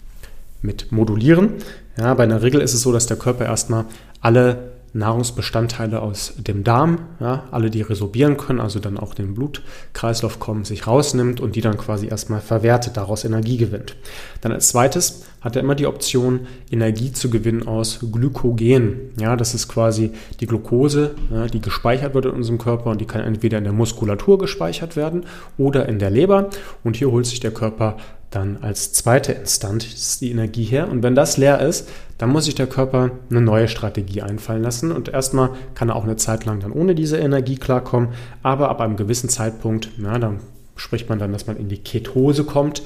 mit 0.61 0.91
modulieren. 0.91 1.55
Ja, 1.97 2.13
bei 2.15 2.25
einer 2.25 2.43
Regel 2.43 2.61
ist 2.61 2.75
es 2.75 2.83
so, 2.83 2.93
dass 2.93 3.07
der 3.07 3.17
Körper 3.17 3.45
erstmal 3.45 3.85
alle 4.21 4.74
Nahrungsbestandteile 4.95 6.01
aus 6.01 6.35
dem 6.39 6.63
Darm, 6.63 7.01
ja, 7.21 7.45
alle, 7.51 7.69
die 7.69 7.83
resorbieren 7.83 8.37
können, 8.37 8.61
also 8.61 8.79
dann 8.79 8.97
auch 8.97 9.15
den 9.15 9.35
Blutkreislauf 9.35 10.39
kommen, 10.39 10.65
sich 10.65 10.87
rausnimmt 10.87 11.41
und 11.41 11.57
die 11.57 11.61
dann 11.61 11.77
quasi 11.77 12.07
erstmal 12.07 12.41
verwertet, 12.41 12.97
daraus 12.97 13.25
Energie 13.25 13.57
gewinnt. 13.57 13.97
Dann 14.41 14.53
als 14.53 14.69
zweites 14.69 15.25
hat 15.41 15.57
er 15.57 15.63
immer 15.63 15.75
die 15.75 15.87
Option, 15.87 16.47
Energie 16.71 17.13
zu 17.13 17.29
gewinnen 17.29 17.67
aus 17.67 17.99
Glykogen. 18.13 19.11
Ja, 19.21 19.37
das 19.37 19.53
ist 19.53 19.69
quasi 19.69 20.13
die 20.41 20.47
Glucose, 20.47 21.17
ja, 21.31 21.47
die 21.49 21.61
gespeichert 21.61 22.15
wird 22.15 22.27
in 22.27 22.33
unserem 22.33 22.59
Körper 22.59 22.91
und 22.91 23.01
die 23.01 23.07
kann 23.07 23.21
entweder 23.21 23.59
in 23.59 23.65
der 23.65 23.73
Muskulatur 23.73 24.39
gespeichert 24.39 24.97
werden 24.97 25.27
oder 25.59 25.89
in 25.89 25.99
der 25.99 26.11
Leber. 26.11 26.51
Und 26.83 26.97
hier 26.97 27.11
holt 27.11 27.27
sich 27.27 27.41
der 27.41 27.53
Körper 27.53 27.97
dann 28.35 28.59
als 28.61 28.93
zweite 28.93 29.33
Instanz 29.33 30.19
die 30.19 30.31
Energie 30.31 30.65
her. 30.65 30.89
Und 30.91 31.03
wenn 31.03 31.15
das 31.15 31.37
leer 31.37 31.61
ist, 31.61 31.89
dann 32.19 32.31
muss 32.31 32.45
sich 32.45 32.55
der 32.55 32.67
Körper 32.67 33.11
eine 33.31 33.41
neue 33.41 33.69
Strategie 33.69 34.23
einfallen 34.23 34.63
lassen. 34.63 34.93
Und 34.93 35.09
erstmal 35.09 35.51
kann 35.75 35.89
er 35.89 35.97
auch 35.97 36.05
eine 36.05 36.17
Zeit 36.17 36.45
lang 36.45 36.61
dann 36.61 36.73
ohne 36.73 36.95
diese 36.95 37.19
Energie 37.19 37.57
klarkommen. 37.57 38.11
Aber 38.43 38.69
ab 38.69 38.81
einem 38.81 38.97
gewissen 38.97 39.29
Zeitpunkt, 39.29 39.91
ja, 40.03 40.19
dann 40.19 40.41
spricht 40.77 41.09
man 41.09 41.19
dann, 41.19 41.33
dass 41.33 41.47
man 41.47 41.57
in 41.57 41.69
die 41.69 41.79
Ketose 41.79 42.45
kommt, 42.45 42.83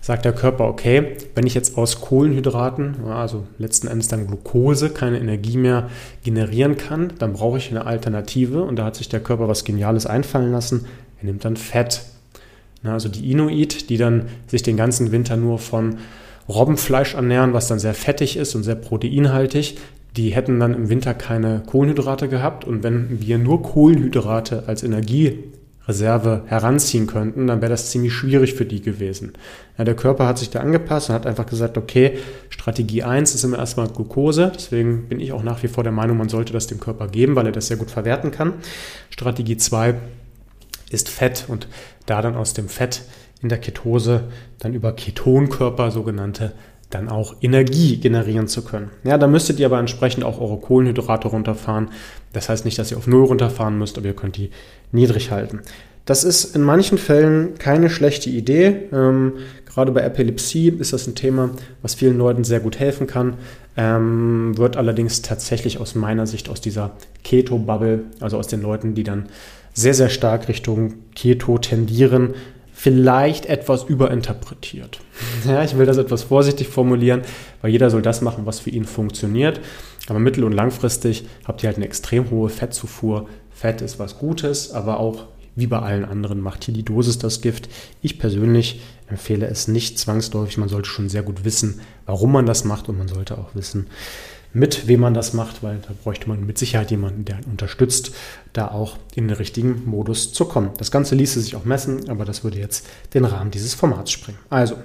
sagt 0.00 0.24
der 0.24 0.32
Körper, 0.32 0.68
okay, 0.68 1.16
wenn 1.34 1.46
ich 1.46 1.54
jetzt 1.54 1.76
aus 1.76 2.00
Kohlenhydraten, 2.00 3.04
also 3.06 3.46
letzten 3.58 3.88
Endes 3.88 4.08
dann 4.08 4.26
Glucose, 4.26 4.90
keine 4.90 5.18
Energie 5.18 5.56
mehr 5.56 5.90
generieren 6.22 6.76
kann, 6.76 7.12
dann 7.18 7.32
brauche 7.32 7.58
ich 7.58 7.70
eine 7.70 7.86
Alternative. 7.86 8.62
Und 8.62 8.76
da 8.76 8.84
hat 8.84 8.96
sich 8.96 9.08
der 9.08 9.20
Körper 9.20 9.48
was 9.48 9.64
Geniales 9.64 10.06
einfallen 10.06 10.52
lassen. 10.52 10.86
Er 11.18 11.26
nimmt 11.26 11.44
dann 11.44 11.56
Fett. 11.56 12.02
Also 12.92 13.08
die 13.08 13.30
Inuit, 13.30 13.90
die 13.90 13.96
dann 13.96 14.26
sich 14.46 14.62
den 14.62 14.76
ganzen 14.76 15.12
Winter 15.12 15.36
nur 15.36 15.58
von 15.58 15.96
Robbenfleisch 16.48 17.14
ernähren, 17.14 17.52
was 17.52 17.68
dann 17.68 17.78
sehr 17.78 17.94
fettig 17.94 18.36
ist 18.36 18.54
und 18.54 18.62
sehr 18.62 18.76
proteinhaltig, 18.76 19.78
die 20.16 20.30
hätten 20.30 20.60
dann 20.60 20.74
im 20.74 20.88
Winter 20.88 21.12
keine 21.14 21.62
Kohlenhydrate 21.66 22.28
gehabt. 22.28 22.64
Und 22.64 22.82
wenn 22.82 23.20
wir 23.20 23.38
nur 23.38 23.62
Kohlenhydrate 23.62 24.64
als 24.66 24.82
Energie 24.82 25.44
Reserve 25.88 26.42
heranziehen 26.46 27.06
könnten, 27.06 27.46
dann 27.46 27.60
wäre 27.60 27.70
das 27.70 27.90
ziemlich 27.90 28.12
schwierig 28.12 28.54
für 28.54 28.64
die 28.64 28.82
gewesen. 28.82 29.34
Ja, 29.78 29.84
der 29.84 29.94
Körper 29.94 30.26
hat 30.26 30.38
sich 30.38 30.50
da 30.50 30.60
angepasst 30.60 31.08
und 31.08 31.14
hat 31.14 31.26
einfach 31.26 31.46
gesagt, 31.46 31.78
okay, 31.78 32.18
Strategie 32.50 33.04
1 33.04 33.34
ist 33.34 33.44
immer 33.44 33.58
erstmal 33.58 33.88
Glucose, 33.88 34.50
deswegen 34.54 35.08
bin 35.08 35.20
ich 35.20 35.32
auch 35.32 35.44
nach 35.44 35.62
wie 35.62 35.68
vor 35.68 35.84
der 35.84 35.92
Meinung, 35.92 36.16
man 36.16 36.28
sollte 36.28 36.52
das 36.52 36.66
dem 36.66 36.80
Körper 36.80 37.06
geben, 37.06 37.36
weil 37.36 37.46
er 37.46 37.52
das 37.52 37.68
sehr 37.68 37.76
gut 37.76 37.90
verwerten 37.90 38.32
kann. 38.32 38.54
Strategie 39.10 39.56
2 39.56 39.94
ist 40.90 41.08
Fett 41.08 41.44
und 41.48 41.68
da 42.06 42.22
dann 42.22 42.36
aus 42.36 42.54
dem 42.54 42.68
Fett 42.68 43.02
in 43.42 43.48
der 43.48 43.58
Ketose 43.58 44.24
dann 44.58 44.74
über 44.74 44.92
Ketonkörper 44.92 45.90
sogenannte 45.90 46.52
dann 46.90 47.08
auch 47.08 47.34
Energie 47.40 47.98
generieren 47.98 48.46
zu 48.46 48.62
können. 48.62 48.90
Ja, 49.02 49.18
da 49.18 49.26
müsstet 49.26 49.58
ihr 49.58 49.66
aber 49.66 49.80
entsprechend 49.80 50.24
auch 50.24 50.40
eure 50.40 50.58
Kohlenhydrate 50.58 51.28
runterfahren. 51.28 51.90
Das 52.32 52.48
heißt 52.48 52.64
nicht, 52.64 52.78
dass 52.78 52.90
ihr 52.90 52.96
auf 52.96 53.08
Null 53.08 53.24
runterfahren 53.24 53.76
müsst, 53.76 53.98
aber 53.98 54.06
ihr 54.06 54.14
könnt 54.14 54.36
die 54.36 54.50
niedrig 54.92 55.32
halten. 55.32 55.62
Das 56.04 56.22
ist 56.22 56.54
in 56.54 56.62
manchen 56.62 56.98
Fällen 56.98 57.58
keine 57.58 57.90
schlechte 57.90 58.30
Idee. 58.30 58.88
Ähm, 58.92 59.32
gerade 59.66 59.90
bei 59.90 60.02
Epilepsie 60.02 60.68
ist 60.68 60.92
das 60.92 61.08
ein 61.08 61.16
Thema, 61.16 61.50
was 61.82 61.96
vielen 61.96 62.16
Leuten 62.16 62.44
sehr 62.44 62.60
gut 62.60 62.78
helfen 62.78 63.08
kann. 63.08 63.34
Ähm, 63.76 64.56
wird 64.56 64.76
allerdings 64.76 65.22
tatsächlich 65.22 65.80
aus 65.80 65.96
meiner 65.96 66.28
Sicht 66.28 66.48
aus 66.48 66.60
dieser 66.60 66.92
Keto-Bubble, 67.24 68.04
also 68.20 68.38
aus 68.38 68.46
den 68.46 68.62
Leuten, 68.62 68.94
die 68.94 69.02
dann 69.02 69.28
sehr, 69.76 69.94
sehr 69.94 70.08
stark 70.08 70.48
Richtung 70.48 70.94
Keto 71.14 71.58
tendieren, 71.58 72.34
vielleicht 72.72 73.46
etwas 73.46 73.84
überinterpretiert. 73.84 75.00
Ja, 75.46 75.62
ich 75.62 75.78
will 75.78 75.86
das 75.86 75.98
etwas 75.98 76.24
vorsichtig 76.24 76.66
formulieren, 76.68 77.22
weil 77.60 77.70
jeder 77.70 77.90
soll 77.90 78.02
das 78.02 78.20
machen, 78.20 78.46
was 78.46 78.58
für 78.58 78.70
ihn 78.70 78.84
funktioniert. 78.84 79.60
Aber 80.08 80.18
mittel- 80.18 80.44
und 80.44 80.52
langfristig 80.52 81.24
habt 81.44 81.62
ihr 81.62 81.68
halt 81.68 81.76
eine 81.76 81.84
extrem 81.84 82.30
hohe 82.30 82.48
Fettzufuhr. 82.48 83.28
Fett 83.52 83.80
ist 83.80 83.98
was 83.98 84.18
Gutes, 84.18 84.72
aber 84.72 84.98
auch 84.98 85.26
wie 85.54 85.66
bei 85.66 85.78
allen 85.78 86.04
anderen 86.04 86.40
macht 86.40 86.64
hier 86.64 86.74
die 86.74 86.84
Dosis 86.84 87.18
das 87.18 87.40
Gift. 87.42 87.68
Ich 88.02 88.18
persönlich 88.18 88.80
empfehle 89.06 89.46
es 89.46 89.68
nicht 89.68 89.98
zwangsläufig. 89.98 90.58
Man 90.58 90.68
sollte 90.68 90.88
schon 90.88 91.08
sehr 91.08 91.22
gut 91.22 91.44
wissen, 91.44 91.80
warum 92.06 92.32
man 92.32 92.46
das 92.46 92.64
macht 92.64 92.88
und 92.88 92.98
man 92.98 93.08
sollte 93.08 93.38
auch 93.38 93.54
wissen, 93.54 93.86
mit 94.52 94.86
wem 94.86 95.00
man 95.00 95.14
das 95.14 95.32
macht, 95.32 95.62
weil 95.62 95.78
da 95.86 95.94
bräuchte 96.02 96.28
man 96.28 96.46
mit 96.46 96.58
Sicherheit 96.58 96.90
jemanden, 96.90 97.24
der 97.24 97.36
einen 97.36 97.46
unterstützt, 97.46 98.12
da 98.52 98.68
auch 98.68 98.96
in 99.14 99.28
den 99.28 99.36
richtigen 99.36 99.82
Modus 99.86 100.32
zu 100.32 100.46
kommen. 100.46 100.70
Das 100.78 100.90
Ganze 100.90 101.14
ließe 101.14 101.40
sich 101.40 101.56
auch 101.56 101.64
messen, 101.64 102.08
aber 102.08 102.24
das 102.24 102.44
würde 102.44 102.58
jetzt 102.58 102.86
den 103.14 103.24
Rahmen 103.24 103.50
dieses 103.50 103.74
Formats 103.74 104.10
sprengen. 104.10 104.40
Also, 104.50 104.76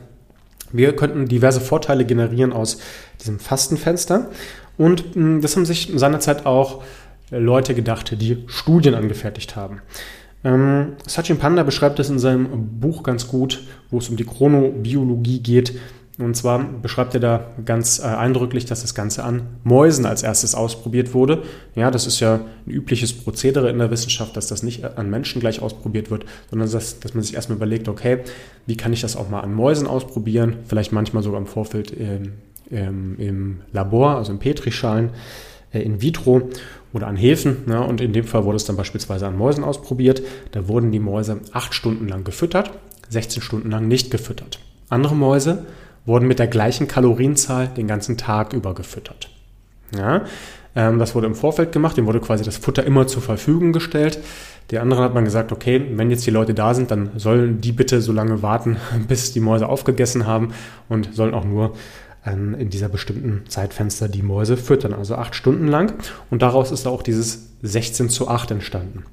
wir 0.74 0.96
könnten 0.96 1.27
diverse 1.27 1.60
Vorteile 1.62 2.06
generieren 2.06 2.53
aus 2.53 2.80
diesem 3.20 3.39
Fastenfenster 3.39 4.30
und 4.77 5.15
hm, 5.15 5.41
das 5.41 5.56
haben 5.56 5.65
sich 5.65 5.91
seinerzeit 5.96 6.46
auch 6.46 6.84
Leute 7.30 7.74
gedacht, 7.74 8.13
die 8.20 8.44
Studien 8.48 8.94
angefertigt 8.94 9.56
haben. 9.56 9.82
Ähm, 10.44 10.94
Sachin 11.08 11.38
Panda 11.38 11.63
beschreibt 11.63 12.00
es 12.00 12.10
in 12.10 12.20
seinem 12.20 12.80
Buch 12.80 13.03
ganz 13.03 13.27
gut, 13.27 13.63
wo 13.89 14.00
es 14.00 14.10
um 14.10 14.18
die 14.18 14.25
Chronobiologie 14.25 15.39
geht, 15.39 15.80
und 16.18 16.36
zwar 16.36 16.60
beschreibt 16.60 17.13
er 17.13 17.20
da 17.20 17.46
ganz 17.65 18.00
äh, 18.00 18.03
eindrücklich, 18.03 18.65
dass 18.65 18.82
das 18.82 18.94
Ganze 18.94 19.24
an 19.24 19.44
Mäusen 19.63 20.06
als 20.06 20.24
erstes 20.24 20.56
ausprobiert 20.56 21.13
wurde. 21.13 21.44
Ja, 21.75 21.89
das 21.89 22.06
ist 22.06 22.20
ja 22.20 22.41
ein 22.65 22.72
übliches 22.72 23.13
Prozedere 23.13 23.70
in 23.70 23.80
der 23.80 23.91
Wissenschaft, 23.91 24.36
dass 24.36 24.48
das 24.48 24.62
nicht 24.62 24.84
an 24.84 25.10
Menschen 25.10 25.39
gleich 25.39 25.62
ausprobiert 25.62 26.12
wird, 26.12 26.25
sondern 26.50 26.70
dass, 26.70 27.00
dass 27.00 27.13
man 27.13 27.24
sich 27.24 27.34
erstmal 27.34 27.56
überlegt, 27.56 27.88
okay, 27.88 28.20
wie 28.65 28.77
kann 28.77 28.94
ich 28.94 29.01
das 29.01 29.15
auch 29.15 29.30
mal 29.30 29.39
an 29.39 29.53
Mäusen 29.53 29.88
ausprobieren? 29.88 30.58
Vielleicht 30.68 30.91
manchmal 30.91 31.24
sogar 31.24 31.39
im 31.39 31.48
Vorfeld 31.48 31.94
ähm, 31.98 32.34
ähm, 32.72 33.15
im 33.18 33.62
Labor, 33.72 34.18
also 34.18 34.32
in 34.32 34.39
Petrischalen, 34.39 35.12
äh, 35.72 35.82
in 35.82 36.01
vitro 36.01 36.50
oder 36.94 37.08
an 37.08 37.15
Hefen. 37.15 37.58
Ja, 37.68 37.82
und 37.82 38.01
in 38.01 38.13
dem 38.13 38.25
Fall 38.25 38.46
wurde 38.46 38.58
es 38.58 38.65
dann 38.65 38.77
beispielsweise 38.77 39.27
an 39.27 39.38
Mäusen 39.38 39.63
ausprobiert. 39.63 40.22
Da 40.51 40.68
wurden 40.68 40.91
die 40.91 41.00
Mäuse 41.00 41.39
acht 41.51 41.74
Stunden 41.74 42.08
lang 42.08 42.24
gefüttert, 42.24 42.72
16 43.10 43.41
Stunden 43.41 43.72
lang 43.72 43.88
nicht 43.88 44.12
gefüttert. 44.12 44.60
Andere 44.89 45.15
Mäuse 45.15 45.65
wurden 46.05 46.27
mit 46.27 46.39
der 46.39 46.48
gleichen 46.48 46.88
Kalorienzahl 46.88 47.67
den 47.67 47.88
ganzen 47.88 48.17
Tag 48.17 48.53
über 48.53 48.74
gefüttert. 48.74 49.29
Ja, 49.96 50.25
ähm, 50.75 51.00
das 51.00 51.15
wurde 51.15 51.27
im 51.27 51.36
Vorfeld 51.36 51.72
gemacht, 51.72 51.98
dem 51.98 52.05
wurde 52.05 52.20
quasi 52.20 52.43
das 52.43 52.58
Futter 52.58 52.84
immer 52.84 53.08
zur 53.08 53.22
Verfügung 53.22 53.74
gestellt. 53.74 54.20
Die 54.72 54.79
anderen 54.79 55.03
hat 55.03 55.13
man 55.13 55.25
gesagt, 55.25 55.51
okay, 55.51 55.86
wenn 55.96 56.10
jetzt 56.10 56.25
die 56.25 56.31
Leute 56.31 56.53
da 56.53 56.74
sind, 56.74 56.91
dann 56.91 57.12
sollen 57.17 57.60
die 57.60 57.74
bitte 57.74 58.01
so 58.01 58.13
lange 58.13 58.41
warten, 58.41 58.77
bis 59.08 59.34
die 59.34 59.41
Mäuse 59.41 59.67
aufgegessen 59.67 60.25
haben 60.25 60.53
und 60.88 61.13
sollen 61.13 61.34
auch 61.34 61.43
nur 61.46 61.74
ähm, 62.25 62.55
in 62.55 62.70
dieser 62.70 62.88
bestimmten 62.88 63.43
Zeitfenster 63.50 64.08
die 64.08 64.22
Mäuse 64.22 64.55
füttern, 64.55 64.93
also 64.93 65.15
acht 65.15 65.36
Stunden 65.36 65.67
lang. 65.67 65.93
Und 66.29 66.41
daraus 66.41 66.72
ist 66.72 66.88
auch 66.88 67.03
dieses 67.03 67.50
16 67.63 68.10
zu 68.10 68.27
8 68.27 68.51
entstanden. 68.51 69.03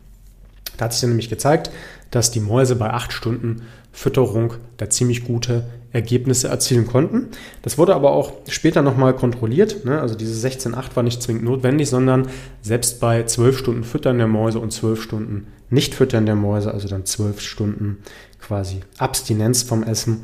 Da 0.77 0.85
hat 0.85 0.93
sich 0.93 1.09
nämlich 1.09 1.29
gezeigt, 1.29 1.71
dass 2.11 2.31
die 2.31 2.41
Mäuse 2.41 2.77
bei 2.77 2.91
acht 2.91 3.13
Stunden 3.13 3.63
Fütterung 3.93 4.55
da 4.77 4.89
ziemlich 4.89 5.25
gute 5.25 5.65
Ergebnisse 5.93 6.49
erzielen 6.49 6.87
konnten. 6.87 7.29
Das 7.63 7.79
wurde 7.79 7.95
aber 7.95 8.13
auch 8.13 8.33
später 8.49 8.83
nochmal 8.83 9.15
kontrolliert. 9.15 9.85
Ne? 9.85 10.01
Also 10.01 10.15
diese 10.15 10.47
16,8 10.47 10.95
war 10.95 11.03
nicht 11.03 11.23
zwingend 11.23 11.45
notwendig, 11.45 11.89
sondern 11.89 12.29
selbst 12.61 13.01
bei 13.01 13.25
12 13.25 13.59
Stunden 13.59 13.85
Füttern 13.85 14.19
der 14.19 14.27
Mäuse 14.27 14.61
und 14.61 14.71
12 14.73 15.03
Stunden 15.03 15.47
Nicht-Füttern 15.71 16.27
der 16.27 16.35
Mäuse, 16.35 16.73
also 16.73 16.89
dann 16.89 17.07
12 17.07 17.41
Stunden 17.41 17.99
quasi 18.39 18.81
Abstinenz 18.99 19.63
vom 19.63 19.83
Essen, 19.83 20.23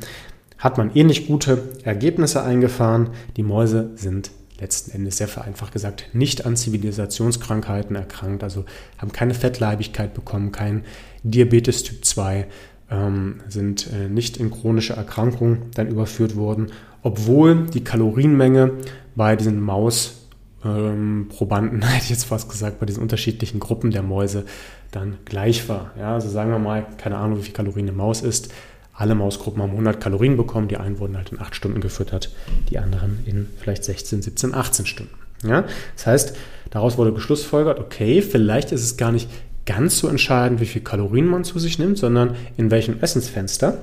hat 0.57 0.77
man 0.77 0.91
ähnlich 0.95 1.27
gute 1.27 1.57
Ergebnisse 1.83 2.43
eingefahren. 2.43 3.09
Die 3.35 3.43
Mäuse 3.43 3.91
sind 3.95 4.31
letzten 4.59 4.91
Endes 4.91 5.17
sehr 5.17 5.27
vereinfacht 5.27 5.73
gesagt 5.73 6.09
nicht 6.13 6.45
an 6.45 6.55
Zivilisationskrankheiten 6.55 7.95
erkrankt, 7.95 8.43
also 8.43 8.65
haben 8.97 9.11
keine 9.11 9.33
Fettleibigkeit 9.33 10.13
bekommen, 10.13 10.51
kein 10.51 10.85
Diabetes 11.23 11.83
Typ 11.83 12.05
2, 12.05 12.47
ähm, 12.89 13.41
sind 13.47 13.91
äh, 13.91 14.09
nicht 14.09 14.37
in 14.37 14.51
chronische 14.51 14.93
Erkrankungen 14.93 15.63
dann 15.73 15.87
überführt 15.87 16.35
worden, 16.35 16.67
obwohl 17.01 17.65
die 17.67 17.83
Kalorienmenge 17.83 18.73
bei 19.15 19.35
diesen 19.35 19.61
Mausprobanden, 19.61 20.61
ähm, 20.63 21.81
hätte 21.87 22.03
ich 22.03 22.09
jetzt 22.09 22.25
fast 22.25 22.49
gesagt, 22.49 22.79
bei 22.79 22.85
diesen 22.85 23.01
unterschiedlichen 23.01 23.59
Gruppen 23.59 23.91
der 23.91 24.03
Mäuse 24.03 24.45
dann 24.91 25.17
gleich 25.25 25.67
war. 25.67 25.91
Ja, 25.97 26.13
also 26.13 26.29
sagen 26.29 26.51
wir 26.51 26.59
mal, 26.59 26.85
keine 26.97 27.17
Ahnung, 27.17 27.39
wie 27.39 27.43
viel 27.43 27.53
Kalorien 27.53 27.87
eine 27.87 27.97
Maus 27.97 28.21
ist. 28.21 28.53
Alle 28.93 29.13
Mausgruppen 29.13 29.61
haben 29.61 29.71
100 29.71 29.99
Kalorien 29.99 30.37
bekommen. 30.37 30.69
Die 30.69 30.77
einen 30.77 30.99
wurden 30.99 31.17
halt 31.17 31.33
in 31.33 31.41
8 31.41 31.53
Stunden 31.53 31.81
gefüttert, 31.81 32.33
die 32.69 32.79
anderen 32.79 33.19
in 33.25 33.47
vielleicht 33.57 33.83
16, 33.83 34.21
17, 34.21 34.53
18 34.53 34.85
Stunden. 34.85 35.13
Ja? 35.43 35.65
Das 35.95 36.07
heißt, 36.07 36.37
daraus 36.69 36.97
wurde 36.97 37.11
geschlussfolgert, 37.11 37.79
okay, 37.79 38.21
vielleicht 38.21 38.71
ist 38.71 38.83
es 38.83 38.95
gar 38.95 39.11
nicht 39.11 39.29
ganz 39.65 39.99
so 39.99 40.07
entscheidend, 40.07 40.59
wie 40.61 40.65
viel 40.65 40.81
Kalorien 40.81 41.25
man 41.25 41.43
zu 41.43 41.59
sich 41.59 41.79
nimmt, 41.79 41.97
sondern 41.97 42.35
in 42.57 42.71
welchem 42.71 42.99
Essensfenster. 43.01 43.79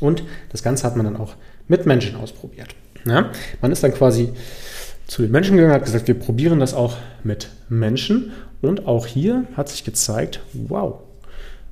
Und 0.00 0.22
das 0.50 0.62
Ganze 0.62 0.84
hat 0.84 0.96
man 0.96 1.04
dann 1.04 1.16
auch 1.16 1.34
mit 1.68 1.86
Menschen 1.86 2.16
ausprobiert. 2.16 2.74
Ja? 3.04 3.30
Man 3.60 3.72
ist 3.72 3.82
dann 3.82 3.94
quasi 3.94 4.30
zu 5.06 5.22
den 5.22 5.30
Menschen 5.30 5.56
gegangen, 5.56 5.74
hat 5.74 5.84
gesagt, 5.84 6.08
wir 6.08 6.18
probieren 6.18 6.60
das 6.60 6.74
auch 6.74 6.96
mit 7.24 7.48
Menschen. 7.68 8.32
Und 8.60 8.86
auch 8.86 9.06
hier 9.06 9.44
hat 9.56 9.68
sich 9.68 9.84
gezeigt, 9.84 10.40
wow, 10.52 11.00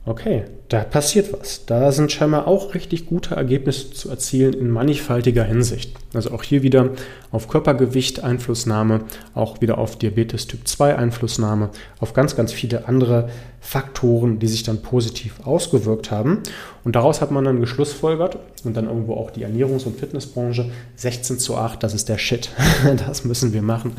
Okay, 0.08 0.44
da 0.68 0.84
passiert 0.84 1.32
was. 1.32 1.66
Da 1.66 1.90
sind 1.90 2.12
scheinbar 2.12 2.46
auch 2.46 2.74
richtig 2.74 3.06
gute 3.06 3.34
Ergebnisse 3.34 3.90
zu 3.90 4.08
erzielen 4.08 4.52
in 4.52 4.70
mannigfaltiger 4.70 5.42
Hinsicht. 5.42 5.96
Also 6.14 6.30
auch 6.30 6.44
hier 6.44 6.62
wieder 6.62 6.90
auf 7.32 7.48
Körpergewicht 7.48 8.22
Einflussnahme, 8.22 9.00
auch 9.34 9.60
wieder 9.60 9.78
auf 9.78 9.98
Diabetes 9.98 10.46
Typ 10.46 10.68
2 10.68 10.94
Einflussnahme, 10.94 11.70
auf 11.98 12.12
ganz, 12.12 12.36
ganz 12.36 12.52
viele 12.52 12.86
andere 12.86 13.30
Faktoren, 13.60 14.38
die 14.38 14.46
sich 14.46 14.62
dann 14.62 14.80
positiv 14.80 15.40
ausgewirkt 15.44 16.12
haben. 16.12 16.44
Und 16.84 16.94
daraus 16.94 17.20
hat 17.20 17.32
man 17.32 17.42
dann 17.42 17.58
geschlussfolgert 17.58 18.38
und 18.62 18.76
dann 18.76 18.86
irgendwo 18.86 19.14
auch 19.14 19.32
die 19.32 19.44
Ernährungs- 19.44 19.86
und 19.86 19.98
Fitnessbranche 19.98 20.70
16 20.94 21.40
zu 21.40 21.56
8, 21.56 21.82
das 21.82 21.94
ist 21.94 22.08
der 22.08 22.18
Shit. 22.18 22.50
Das 23.08 23.24
müssen 23.24 23.52
wir 23.52 23.62
machen. 23.62 23.94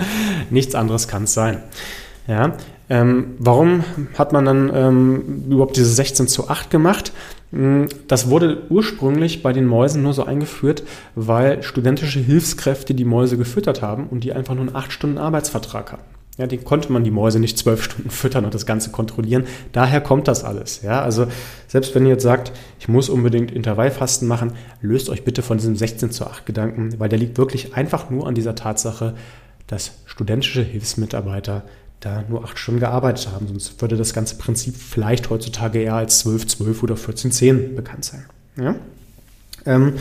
Nichts 0.50 0.74
anderes 0.74 1.10
kann 1.10 1.24
es 1.24 1.34
sein. 1.34 1.64
Ja, 2.28 2.54
ähm, 2.90 3.36
warum 3.40 3.84
hat 4.18 4.34
man 4.34 4.46
dann 4.46 4.72
ähm, 4.74 5.44
überhaupt 5.50 5.78
diese 5.78 5.94
16 5.94 6.28
zu 6.28 6.50
8 6.50 6.70
gemacht? 6.70 7.12
Hm, 7.52 7.88
das 8.08 8.30
wurde 8.30 8.64
ursprünglich 8.70 9.44
bei 9.44 9.54
den 9.54 9.66
Mäusen 9.66 10.04
nur 10.04 10.14
so 10.14 10.26
eingeführt, 10.26 10.84
weil 11.16 11.64
studentische 11.64 12.20
Hilfskräfte 12.20 12.94
die 12.94 13.06
Mäuse 13.06 13.38
gefüttert 13.38 13.82
haben 13.82 14.08
und 14.08 14.24
die 14.24 14.34
einfach 14.34 14.56
nur 14.56 14.66
einen 14.66 14.76
8 14.76 14.92
Stunden 14.92 15.18
Arbeitsvertrag 15.18 15.94
hatten. 15.94 16.18
Ja, 16.38 16.46
den 16.46 16.64
konnte 16.64 16.92
man 16.92 17.04
die 17.04 17.10
Mäuse 17.10 17.40
nicht 17.40 17.58
zwölf 17.58 17.84
Stunden 17.84 18.12
füttern 18.12 18.46
und 18.46 18.54
das 18.54 18.68
Ganze 18.68 18.92
kontrollieren. 18.92 19.46
Daher 19.72 20.02
kommt 20.02 20.28
das 20.28 20.44
alles. 20.44 20.84
Ja, 20.84 21.02
also 21.02 21.26
selbst 21.68 21.96
wenn 21.96 22.06
ihr 22.06 22.12
jetzt 22.12 22.24
sagt, 22.24 22.52
ich 22.80 22.88
muss 22.88 23.10
unbedingt 23.10 23.52
Intervallfasten 23.52 24.28
machen, 24.28 24.52
löst 24.80 25.10
euch 25.10 25.24
bitte 25.24 25.42
von 25.42 25.58
diesem 25.58 25.76
16 25.76 26.12
zu 26.12 26.28
8 26.28 26.46
Gedanken, 26.46 27.00
weil 27.00 27.10
der 27.10 27.18
liegt 27.18 27.40
wirklich 27.40 27.76
einfach 27.76 28.12
nur 28.12 28.28
an 28.28 28.36
dieser 28.36 28.54
Tatsache, 28.54 29.16
dass 29.66 29.94
studentische 30.06 30.62
Hilfsmitarbeiter 30.62 31.64
da 32.00 32.24
nur 32.28 32.44
acht 32.44 32.60
Stunden 32.60 32.80
gearbeitet 32.80 33.30
haben. 33.32 33.48
Sonst 33.48 33.82
würde 33.82 33.98
das 33.98 34.14
ganze 34.14 34.38
Prinzip 34.38 34.76
vielleicht 34.76 35.30
heutzutage 35.30 35.80
eher 35.80 35.96
als 35.96 36.20
12, 36.20 36.48
12 36.48 36.84
oder 36.84 36.98
14, 36.98 37.32
10 37.32 37.76
bekannt 37.76 38.06
sein. 38.06 38.26
Ja? 38.56 38.76
Ähm, 39.66 39.94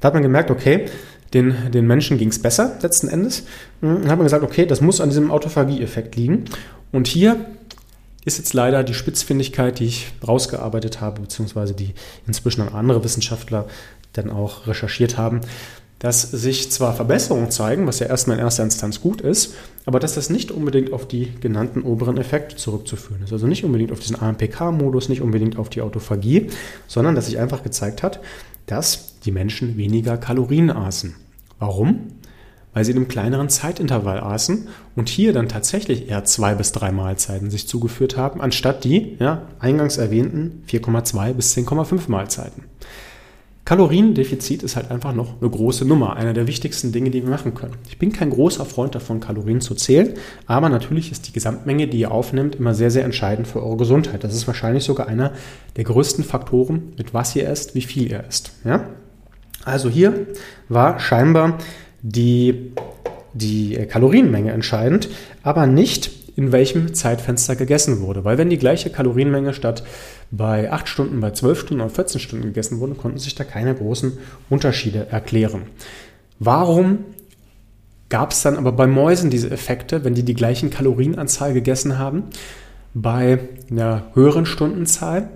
da 0.00 0.08
hat 0.08 0.14
man 0.14 0.22
gemerkt, 0.22 0.50
okay, 0.50 0.86
den, 1.32 1.70
den 1.72 1.86
Menschen 1.86 2.16
ging 2.18 2.28
es 2.28 2.40
besser 2.40 2.78
letzten 2.80 3.08
Endes. 3.08 3.44
Hm, 3.80 4.02
dann 4.02 4.10
hat 4.10 4.18
man 4.18 4.24
gesagt, 4.26 4.44
okay, 4.44 4.66
das 4.66 4.80
muss 4.80 5.00
an 5.00 5.08
diesem 5.08 5.30
Autophagie-Effekt 5.30 6.16
liegen. 6.16 6.44
Und 6.92 7.08
hier 7.08 7.44
ist 8.24 8.38
jetzt 8.38 8.54
leider 8.54 8.84
die 8.84 8.94
Spitzfindigkeit, 8.94 9.80
die 9.80 9.86
ich 9.86 10.12
rausgearbeitet 10.26 11.00
habe, 11.00 11.20
beziehungsweise 11.20 11.74
die 11.74 11.94
inzwischen 12.26 12.62
andere 12.68 13.04
Wissenschaftler 13.04 13.66
dann 14.12 14.30
auch 14.30 14.66
recherchiert 14.66 15.18
haben, 15.18 15.40
dass 16.04 16.20
sich 16.20 16.70
zwar 16.70 16.92
Verbesserungen 16.92 17.50
zeigen, 17.50 17.86
was 17.86 17.98
ja 17.98 18.06
erstmal 18.08 18.36
in 18.36 18.44
erster 18.44 18.62
Instanz 18.62 19.00
gut 19.00 19.22
ist, 19.22 19.54
aber 19.86 19.98
dass 19.98 20.12
das 20.14 20.28
nicht 20.28 20.50
unbedingt 20.50 20.92
auf 20.92 21.08
die 21.08 21.32
genannten 21.40 21.80
oberen 21.80 22.18
Effekte 22.18 22.56
zurückzuführen 22.56 23.22
ist. 23.22 23.32
Also 23.32 23.46
nicht 23.46 23.64
unbedingt 23.64 23.90
auf 23.90 24.00
diesen 24.00 24.20
AMPK-Modus, 24.20 25.08
nicht 25.08 25.22
unbedingt 25.22 25.56
auf 25.56 25.70
die 25.70 25.80
Autophagie, 25.80 26.48
sondern 26.88 27.14
dass 27.14 27.24
sich 27.24 27.38
einfach 27.38 27.62
gezeigt 27.62 28.02
hat, 28.02 28.20
dass 28.66 29.18
die 29.20 29.32
Menschen 29.32 29.78
weniger 29.78 30.18
Kalorien 30.18 30.70
aßen. 30.70 31.14
Warum? 31.58 32.08
Weil 32.74 32.84
sie 32.84 32.90
in 32.90 32.98
einem 32.98 33.08
kleineren 33.08 33.48
Zeitintervall 33.48 34.20
aßen 34.20 34.68
und 34.96 35.08
hier 35.08 35.32
dann 35.32 35.48
tatsächlich 35.48 36.10
eher 36.10 36.24
zwei 36.24 36.54
bis 36.54 36.72
drei 36.72 36.92
Mahlzeiten 36.92 37.50
sich 37.50 37.66
zugeführt 37.66 38.18
haben, 38.18 38.42
anstatt 38.42 38.84
die 38.84 39.16
ja, 39.20 39.48
eingangs 39.58 39.96
erwähnten 39.96 40.64
4,2 40.68 41.32
bis 41.32 41.56
10,5 41.56 42.10
Mahlzeiten. 42.10 42.64
Kaloriendefizit 43.64 44.62
ist 44.62 44.76
halt 44.76 44.90
einfach 44.90 45.14
noch 45.14 45.40
eine 45.40 45.48
große 45.48 45.86
Nummer, 45.86 46.16
einer 46.16 46.34
der 46.34 46.46
wichtigsten 46.46 46.92
Dinge, 46.92 47.10
die 47.10 47.22
wir 47.22 47.30
machen 47.30 47.54
können. 47.54 47.76
Ich 47.88 47.98
bin 47.98 48.12
kein 48.12 48.28
großer 48.28 48.66
Freund 48.66 48.94
davon, 48.94 49.20
Kalorien 49.20 49.62
zu 49.62 49.74
zählen, 49.74 50.14
aber 50.46 50.68
natürlich 50.68 51.10
ist 51.10 51.28
die 51.28 51.32
Gesamtmenge, 51.32 51.88
die 51.88 52.00
ihr 52.00 52.10
aufnimmt, 52.10 52.56
immer 52.56 52.74
sehr, 52.74 52.90
sehr 52.90 53.04
entscheidend 53.04 53.48
für 53.48 53.62
eure 53.62 53.78
Gesundheit. 53.78 54.22
Das 54.22 54.34
ist 54.34 54.46
wahrscheinlich 54.46 54.84
sogar 54.84 55.06
einer 55.06 55.32
der 55.76 55.84
größten 55.84 56.24
Faktoren, 56.24 56.92
mit 56.98 57.14
was 57.14 57.34
ihr 57.36 57.48
esst, 57.48 57.74
wie 57.74 57.80
viel 57.80 58.10
ihr 58.10 58.24
esst. 58.28 58.52
Ja? 58.64 58.90
Also 59.64 59.88
hier 59.88 60.26
war 60.68 61.00
scheinbar 61.00 61.56
die, 62.02 62.72
die 63.32 63.76
Kalorienmenge 63.88 64.52
entscheidend, 64.52 65.08
aber 65.42 65.66
nicht 65.66 66.23
in 66.36 66.52
welchem 66.52 66.94
Zeitfenster 66.94 67.56
gegessen 67.56 68.00
wurde. 68.00 68.24
Weil 68.24 68.38
wenn 68.38 68.50
die 68.50 68.58
gleiche 68.58 68.90
Kalorienmenge 68.90 69.54
statt 69.54 69.84
bei 70.30 70.72
8 70.72 70.88
Stunden, 70.88 71.20
bei 71.20 71.30
12 71.30 71.60
Stunden 71.60 71.82
oder 71.82 71.90
14 71.90 72.20
Stunden 72.20 72.46
gegessen 72.46 72.80
wurde, 72.80 72.94
konnten 72.94 73.18
sich 73.18 73.34
da 73.34 73.44
keine 73.44 73.74
großen 73.74 74.18
Unterschiede 74.50 75.06
erklären. 75.10 75.62
Warum 76.38 76.98
gab 78.08 78.32
es 78.32 78.42
dann 78.42 78.56
aber 78.56 78.72
bei 78.72 78.86
Mäusen 78.86 79.30
diese 79.30 79.50
Effekte, 79.50 80.04
wenn 80.04 80.14
die 80.14 80.24
die 80.24 80.34
gleichen 80.34 80.70
Kalorienanzahl 80.70 81.54
gegessen 81.54 81.98
haben, 81.98 82.24
bei 82.94 83.38
einer 83.70 84.04
höheren 84.14 84.46
Stundenzahl, 84.46 85.28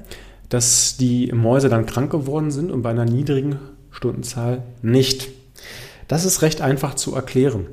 dass 0.48 0.96
die 0.96 1.32
Mäuse 1.32 1.68
dann 1.68 1.86
krank 1.86 2.10
geworden 2.10 2.50
sind 2.50 2.70
und 2.70 2.82
bei 2.82 2.90
einer 2.90 3.04
niedrigen 3.04 3.58
Stundenzahl 3.90 4.62
nicht? 4.82 5.28
Das 6.08 6.24
ist 6.24 6.42
recht 6.42 6.60
einfach 6.60 6.94
zu 6.94 7.14
erklären. 7.14 7.66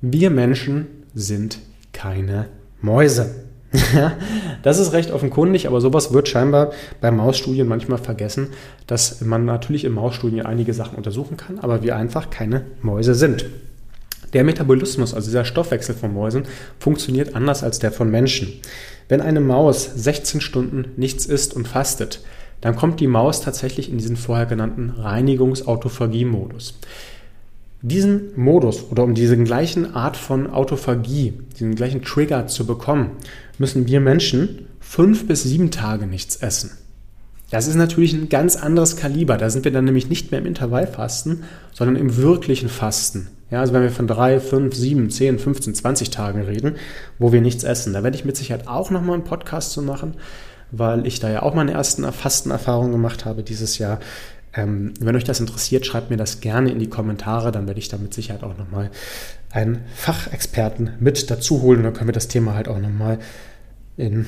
Wir 0.00 0.30
Menschen 0.30 0.86
sind 1.14 1.58
keine 2.00 2.46
Mäuse. 2.80 3.34
das 4.62 4.78
ist 4.78 4.94
recht 4.94 5.10
offenkundig, 5.10 5.66
aber 5.66 5.82
sowas 5.82 6.14
wird 6.14 6.28
scheinbar 6.28 6.72
bei 7.02 7.10
Mausstudien 7.10 7.68
manchmal 7.68 7.98
vergessen, 7.98 8.48
dass 8.86 9.20
man 9.20 9.44
natürlich 9.44 9.84
in 9.84 9.92
Mausstudien 9.92 10.46
einige 10.46 10.72
Sachen 10.72 10.96
untersuchen 10.96 11.36
kann, 11.36 11.58
aber 11.58 11.82
wir 11.82 11.96
einfach 11.96 12.30
keine 12.30 12.64
Mäuse 12.80 13.14
sind. 13.14 13.44
Der 14.32 14.44
Metabolismus, 14.44 15.12
also 15.12 15.26
dieser 15.26 15.44
Stoffwechsel 15.44 15.94
von 15.94 16.14
Mäusen, 16.14 16.44
funktioniert 16.78 17.34
anders 17.34 17.62
als 17.62 17.80
der 17.80 17.92
von 17.92 18.10
Menschen. 18.10 18.60
Wenn 19.08 19.20
eine 19.20 19.40
Maus 19.40 19.84
16 19.94 20.40
Stunden 20.40 20.92
nichts 20.96 21.26
isst 21.26 21.54
und 21.54 21.68
fastet, 21.68 22.20
dann 22.62 22.76
kommt 22.76 23.00
die 23.00 23.08
Maus 23.08 23.42
tatsächlich 23.42 23.90
in 23.90 23.98
diesen 23.98 24.16
vorher 24.16 24.46
genannten 24.46 24.90
Reinigungs-Autophagie-Modus. 24.90 26.78
Diesen 27.82 28.32
Modus 28.36 28.90
oder 28.90 29.04
um 29.04 29.14
diese 29.14 29.42
gleichen 29.42 29.94
Art 29.94 30.16
von 30.16 30.48
Autophagie, 30.48 31.32
diesen 31.58 31.74
gleichen 31.74 32.02
Trigger 32.02 32.46
zu 32.46 32.66
bekommen, 32.66 33.12
müssen 33.58 33.86
wir 33.86 34.00
Menschen 34.00 34.66
fünf 34.80 35.26
bis 35.26 35.44
sieben 35.44 35.70
Tage 35.70 36.06
nichts 36.06 36.36
essen. 36.36 36.72
Das 37.50 37.66
ist 37.66 37.74
natürlich 37.74 38.12
ein 38.12 38.28
ganz 38.28 38.56
anderes 38.56 38.96
Kaliber. 38.96 39.36
Da 39.36 39.50
sind 39.50 39.64
wir 39.64 39.72
dann 39.72 39.84
nämlich 39.84 40.08
nicht 40.08 40.30
mehr 40.30 40.40
im 40.40 40.46
Intervallfasten, 40.46 41.44
sondern 41.72 41.96
im 41.96 42.16
wirklichen 42.16 42.68
Fasten. 42.68 43.28
Ja, 43.50 43.60
also 43.60 43.72
wenn 43.72 43.82
wir 43.82 43.90
von 43.90 44.06
drei, 44.06 44.38
fünf, 44.38 44.74
sieben, 44.76 45.10
zehn, 45.10 45.38
15, 45.38 45.74
20 45.74 46.10
Tagen 46.10 46.42
reden, 46.42 46.76
wo 47.18 47.32
wir 47.32 47.40
nichts 47.40 47.64
essen. 47.64 47.92
Da 47.92 48.04
werde 48.04 48.16
ich 48.16 48.24
mit 48.24 48.36
Sicherheit 48.36 48.68
auch 48.68 48.90
nochmal 48.90 49.14
einen 49.14 49.24
Podcast 49.24 49.72
zu 49.72 49.82
machen, 49.82 50.14
weil 50.70 51.04
ich 51.06 51.18
da 51.18 51.28
ja 51.28 51.42
auch 51.42 51.54
meine 51.54 51.72
ersten 51.72 52.10
Fastenerfahrungen 52.12 52.92
gemacht 52.92 53.24
habe 53.24 53.42
dieses 53.42 53.78
Jahr. 53.78 53.98
Ähm, 54.54 54.94
wenn 55.00 55.16
euch 55.16 55.24
das 55.24 55.40
interessiert, 55.40 55.86
schreibt 55.86 56.10
mir 56.10 56.16
das 56.16 56.40
gerne 56.40 56.70
in 56.70 56.78
die 56.78 56.88
Kommentare, 56.88 57.52
dann 57.52 57.66
werde 57.66 57.78
ich 57.78 57.88
da 57.88 57.98
mit 57.98 58.12
Sicherheit 58.12 58.42
auch 58.42 58.56
nochmal 58.58 58.90
einen 59.50 59.82
Fachexperten 59.94 60.92
mit 61.00 61.30
dazu 61.30 61.62
holen 61.62 61.78
und 61.78 61.84
dann 61.84 61.94
können 61.94 62.08
wir 62.08 62.14
das 62.14 62.28
Thema 62.28 62.54
halt 62.54 62.68
auch 62.68 62.78
nochmal 62.78 63.18
in 63.96 64.26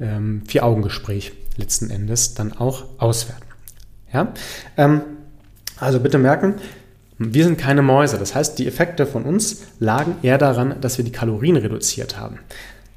ähm, 0.00 0.42
Vier-Augen-Gespräch 0.46 1.32
letzten 1.56 1.90
Endes 1.90 2.34
dann 2.34 2.52
auch 2.52 2.84
auswerten. 2.98 3.44
Ja? 4.12 4.32
Ähm, 4.76 5.02
also 5.78 6.00
bitte 6.00 6.18
merken, 6.18 6.54
wir 7.18 7.44
sind 7.44 7.58
keine 7.58 7.82
Mäuse. 7.82 8.18
Das 8.18 8.34
heißt, 8.34 8.58
die 8.58 8.66
Effekte 8.66 9.06
von 9.06 9.24
uns 9.24 9.62
lagen 9.78 10.16
eher 10.22 10.38
daran, 10.38 10.80
dass 10.80 10.98
wir 10.98 11.04
die 11.04 11.12
Kalorien 11.12 11.56
reduziert 11.56 12.18
haben. 12.18 12.38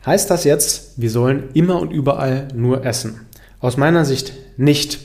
Heißt 0.05 0.29
das 0.29 0.43
jetzt, 0.43 0.99
wir 0.99 1.11
sollen 1.11 1.49
immer 1.53 1.79
und 1.81 1.91
überall 1.91 2.47
nur 2.53 2.85
essen? 2.85 3.21
Aus 3.59 3.77
meiner 3.77 4.05
Sicht 4.05 4.33
nicht. 4.57 4.99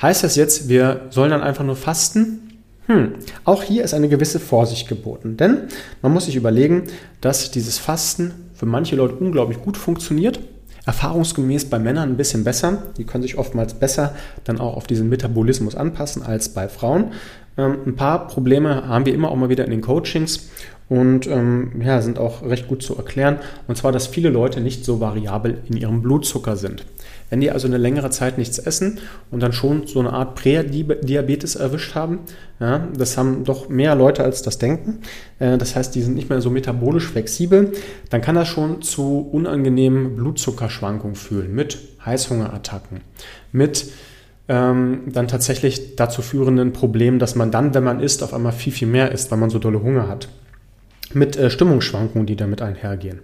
Heißt 0.00 0.24
das 0.24 0.36
jetzt, 0.36 0.68
wir 0.68 1.02
sollen 1.10 1.30
dann 1.30 1.42
einfach 1.42 1.64
nur 1.64 1.76
fasten? 1.76 2.60
Hm, 2.86 3.14
auch 3.44 3.62
hier 3.62 3.82
ist 3.82 3.94
eine 3.94 4.08
gewisse 4.08 4.38
Vorsicht 4.38 4.88
geboten, 4.88 5.38
denn 5.38 5.68
man 6.02 6.12
muss 6.12 6.26
sich 6.26 6.36
überlegen, 6.36 6.84
dass 7.22 7.50
dieses 7.50 7.78
Fasten 7.78 8.32
für 8.54 8.66
manche 8.66 8.96
Leute 8.96 9.14
unglaublich 9.14 9.62
gut 9.62 9.76
funktioniert. 9.76 10.38
Erfahrungsgemäß 10.84 11.70
bei 11.70 11.78
Männern 11.78 12.10
ein 12.10 12.16
bisschen 12.18 12.44
besser. 12.44 12.82
Die 12.98 13.04
können 13.04 13.22
sich 13.22 13.38
oftmals 13.38 13.74
besser 13.74 14.14
dann 14.44 14.60
auch 14.60 14.76
auf 14.76 14.86
diesen 14.86 15.08
Metabolismus 15.08 15.74
anpassen 15.74 16.22
als 16.22 16.50
bei 16.50 16.68
Frauen. 16.68 17.12
Ähm, 17.56 17.78
ein 17.86 17.96
paar 17.96 18.26
Probleme 18.26 18.86
haben 18.86 19.06
wir 19.06 19.14
immer 19.14 19.30
auch 19.30 19.36
mal 19.36 19.48
wieder 19.48 19.64
in 19.64 19.70
den 19.70 19.80
Coachings 19.80 20.50
und 20.88 21.26
ähm, 21.26 21.80
ja, 21.82 22.02
sind 22.02 22.18
auch 22.18 22.42
recht 22.42 22.68
gut 22.68 22.82
zu 22.82 22.96
erklären. 22.96 23.38
Und 23.66 23.76
zwar, 23.76 23.92
dass 23.92 24.06
viele 24.06 24.28
Leute 24.28 24.60
nicht 24.60 24.84
so 24.84 25.00
variabel 25.00 25.58
in 25.68 25.76
ihrem 25.76 26.02
Blutzucker 26.02 26.56
sind. 26.56 26.84
Wenn 27.30 27.40
die 27.40 27.50
also 27.50 27.66
eine 27.66 27.78
längere 27.78 28.10
Zeit 28.10 28.38
nichts 28.38 28.58
essen 28.58 29.00
und 29.30 29.42
dann 29.42 29.52
schon 29.52 29.86
so 29.86 29.98
eine 30.00 30.12
Art 30.12 30.34
Prädiabetes 30.34 31.56
erwischt 31.56 31.94
haben, 31.94 32.20
ja, 32.60 32.86
das 32.96 33.16
haben 33.16 33.44
doch 33.44 33.68
mehr 33.68 33.94
Leute 33.94 34.22
als 34.22 34.42
das 34.42 34.58
denken. 34.58 35.00
Äh, 35.38 35.58
das 35.58 35.74
heißt, 35.74 35.94
die 35.94 36.02
sind 36.02 36.14
nicht 36.14 36.28
mehr 36.28 36.40
so 36.40 36.50
metabolisch 36.50 37.08
flexibel, 37.08 37.72
dann 38.10 38.20
kann 38.20 38.34
das 38.34 38.48
schon 38.48 38.82
zu 38.82 39.28
unangenehmen 39.32 40.16
Blutzuckerschwankungen 40.16 41.16
führen 41.16 41.54
mit 41.54 41.78
Heißhungerattacken, 42.04 43.00
mit 43.52 43.86
ähm, 44.48 45.04
dann 45.06 45.28
tatsächlich 45.28 45.96
dazu 45.96 46.20
führenden 46.20 46.72
Problemen, 46.72 47.18
dass 47.18 47.34
man 47.34 47.50
dann, 47.50 47.74
wenn 47.74 47.84
man 47.84 48.00
isst, 48.00 48.22
auf 48.22 48.34
einmal 48.34 48.52
viel, 48.52 48.72
viel 48.72 48.88
mehr 48.88 49.10
isst, 49.12 49.30
weil 49.30 49.38
man 49.38 49.50
so 49.50 49.58
dolle 49.58 49.82
Hunger 49.82 50.08
hat. 50.08 50.28
Mit 51.14 51.36
äh, 51.36 51.48
Stimmungsschwankungen, 51.48 52.26
die 52.26 52.36
damit 52.36 52.60
einhergehen. 52.60 53.20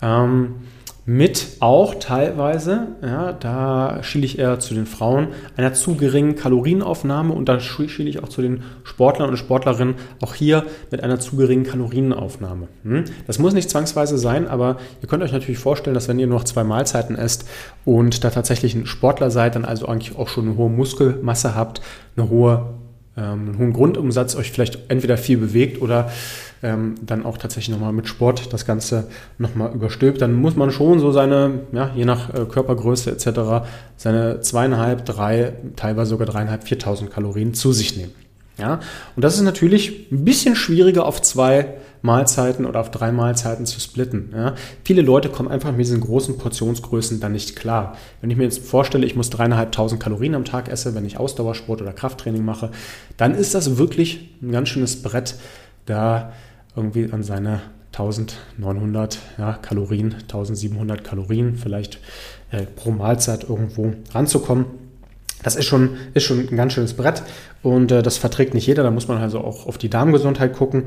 Ähm, 0.00 0.56
mit 1.04 1.56
auch 1.58 1.96
teilweise, 1.96 2.88
ja, 3.02 3.32
da 3.32 4.02
schiele 4.02 4.24
ich 4.24 4.38
eher 4.38 4.60
zu 4.60 4.72
den 4.72 4.86
Frauen, 4.86 5.28
einer 5.56 5.74
zu 5.74 5.96
geringen 5.96 6.36
Kalorienaufnahme 6.36 7.34
und 7.34 7.48
da 7.48 7.58
schiele 7.58 8.08
ich 8.08 8.22
auch 8.22 8.28
zu 8.28 8.40
den 8.40 8.62
Sportlern 8.84 9.28
und 9.28 9.36
Sportlerinnen 9.36 9.96
auch 10.20 10.34
hier 10.34 10.64
mit 10.92 11.02
einer 11.02 11.18
zu 11.18 11.36
geringen 11.36 11.64
Kalorienaufnahme. 11.64 12.68
Hm? 12.84 13.04
Das 13.26 13.40
muss 13.40 13.52
nicht 13.52 13.68
zwangsweise 13.68 14.16
sein, 14.16 14.46
aber 14.46 14.76
ihr 15.00 15.08
könnt 15.08 15.24
euch 15.24 15.32
natürlich 15.32 15.58
vorstellen, 15.58 15.94
dass 15.94 16.06
wenn 16.06 16.20
ihr 16.20 16.28
nur 16.28 16.38
noch 16.38 16.44
zwei 16.44 16.62
Mahlzeiten 16.62 17.16
esst 17.16 17.48
und 17.84 18.22
da 18.22 18.30
tatsächlich 18.30 18.76
ein 18.76 18.86
Sportler 18.86 19.32
seid, 19.32 19.56
dann 19.56 19.64
also 19.64 19.86
eigentlich 19.86 20.16
auch 20.16 20.28
schon 20.28 20.46
eine 20.46 20.56
hohe 20.56 20.70
Muskelmasse 20.70 21.56
habt, 21.56 21.82
eine 22.16 22.30
hohe, 22.30 22.74
ähm, 23.16 23.48
einen 23.48 23.58
hohen 23.58 23.72
Grundumsatz, 23.72 24.36
euch 24.36 24.52
vielleicht 24.52 24.78
entweder 24.88 25.16
viel 25.16 25.38
bewegt 25.38 25.82
oder 25.82 26.12
ähm, 26.62 26.94
dann 27.02 27.24
auch 27.24 27.38
tatsächlich 27.38 27.74
nochmal 27.74 27.92
mit 27.92 28.08
Sport 28.08 28.52
das 28.52 28.64
Ganze 28.64 29.08
nochmal 29.38 29.72
überstülpt, 29.72 30.20
dann 30.20 30.34
muss 30.34 30.56
man 30.56 30.70
schon 30.70 31.00
so 31.00 31.10
seine, 31.10 31.60
ja, 31.72 31.90
je 31.94 32.04
nach 32.04 32.32
äh, 32.32 32.44
Körpergröße 32.44 33.10
etc., 33.10 33.66
seine 33.96 34.40
zweieinhalb, 34.40 35.04
drei, 35.04 35.54
teilweise 35.76 36.10
sogar 36.10 36.26
dreieinhalb, 36.26 36.64
viertausend 36.64 37.10
Kalorien 37.10 37.54
zu 37.54 37.72
sich 37.72 37.96
nehmen. 37.96 38.12
Ja, 38.58 38.80
und 39.16 39.24
das 39.24 39.34
ist 39.34 39.42
natürlich 39.42 40.12
ein 40.12 40.24
bisschen 40.24 40.54
schwieriger 40.54 41.06
auf 41.06 41.22
zwei 41.22 41.74
Mahlzeiten 42.02 42.66
oder 42.66 42.80
auf 42.80 42.90
drei 42.90 43.10
Mahlzeiten 43.10 43.64
zu 43.64 43.80
splitten. 43.80 44.30
Ja. 44.36 44.54
Viele 44.84 45.02
Leute 45.02 45.30
kommen 45.30 45.48
einfach 45.48 45.70
mit 45.70 45.80
diesen 45.80 46.00
großen 46.00 46.36
Portionsgrößen 46.36 47.18
dann 47.18 47.32
nicht 47.32 47.56
klar. 47.56 47.96
Wenn 48.20 48.30
ich 48.30 48.36
mir 48.36 48.44
jetzt 48.44 48.64
vorstelle, 48.64 49.06
ich 49.06 49.16
muss 49.16 49.30
dreieinhalbtausend 49.30 50.02
Kalorien 50.02 50.34
am 50.34 50.44
Tag 50.44 50.68
essen, 50.68 50.94
wenn 50.94 51.06
ich 51.06 51.16
Ausdauersport 51.16 51.80
oder 51.80 51.92
Krafttraining 51.92 52.44
mache, 52.44 52.70
dann 53.16 53.34
ist 53.34 53.54
das 53.54 53.78
wirklich 53.78 54.30
ein 54.42 54.52
ganz 54.52 54.68
schönes 54.68 55.02
Brett, 55.02 55.36
da 55.86 56.32
irgendwie 56.76 57.12
an 57.12 57.22
seine 57.22 57.60
1900 57.92 59.18
ja, 59.38 59.52
Kalorien, 59.60 60.14
1700 60.14 61.04
Kalorien 61.04 61.56
vielleicht 61.56 61.98
äh, 62.50 62.62
pro 62.62 62.90
Mahlzeit 62.90 63.44
irgendwo 63.48 63.92
ranzukommen. 64.12 64.66
Das 65.42 65.56
ist 65.56 65.66
schon, 65.66 65.96
ist 66.14 66.24
schon 66.24 66.48
ein 66.48 66.56
ganz 66.56 66.72
schönes 66.72 66.94
Brett 66.94 67.22
und 67.62 67.90
äh, 67.90 68.02
das 68.02 68.16
verträgt 68.16 68.54
nicht 68.54 68.66
jeder. 68.66 68.82
Da 68.82 68.90
muss 68.90 69.08
man 69.08 69.18
also 69.18 69.40
auch 69.40 69.66
auf 69.66 69.76
die 69.76 69.90
Darmgesundheit 69.90 70.54
gucken. 70.54 70.84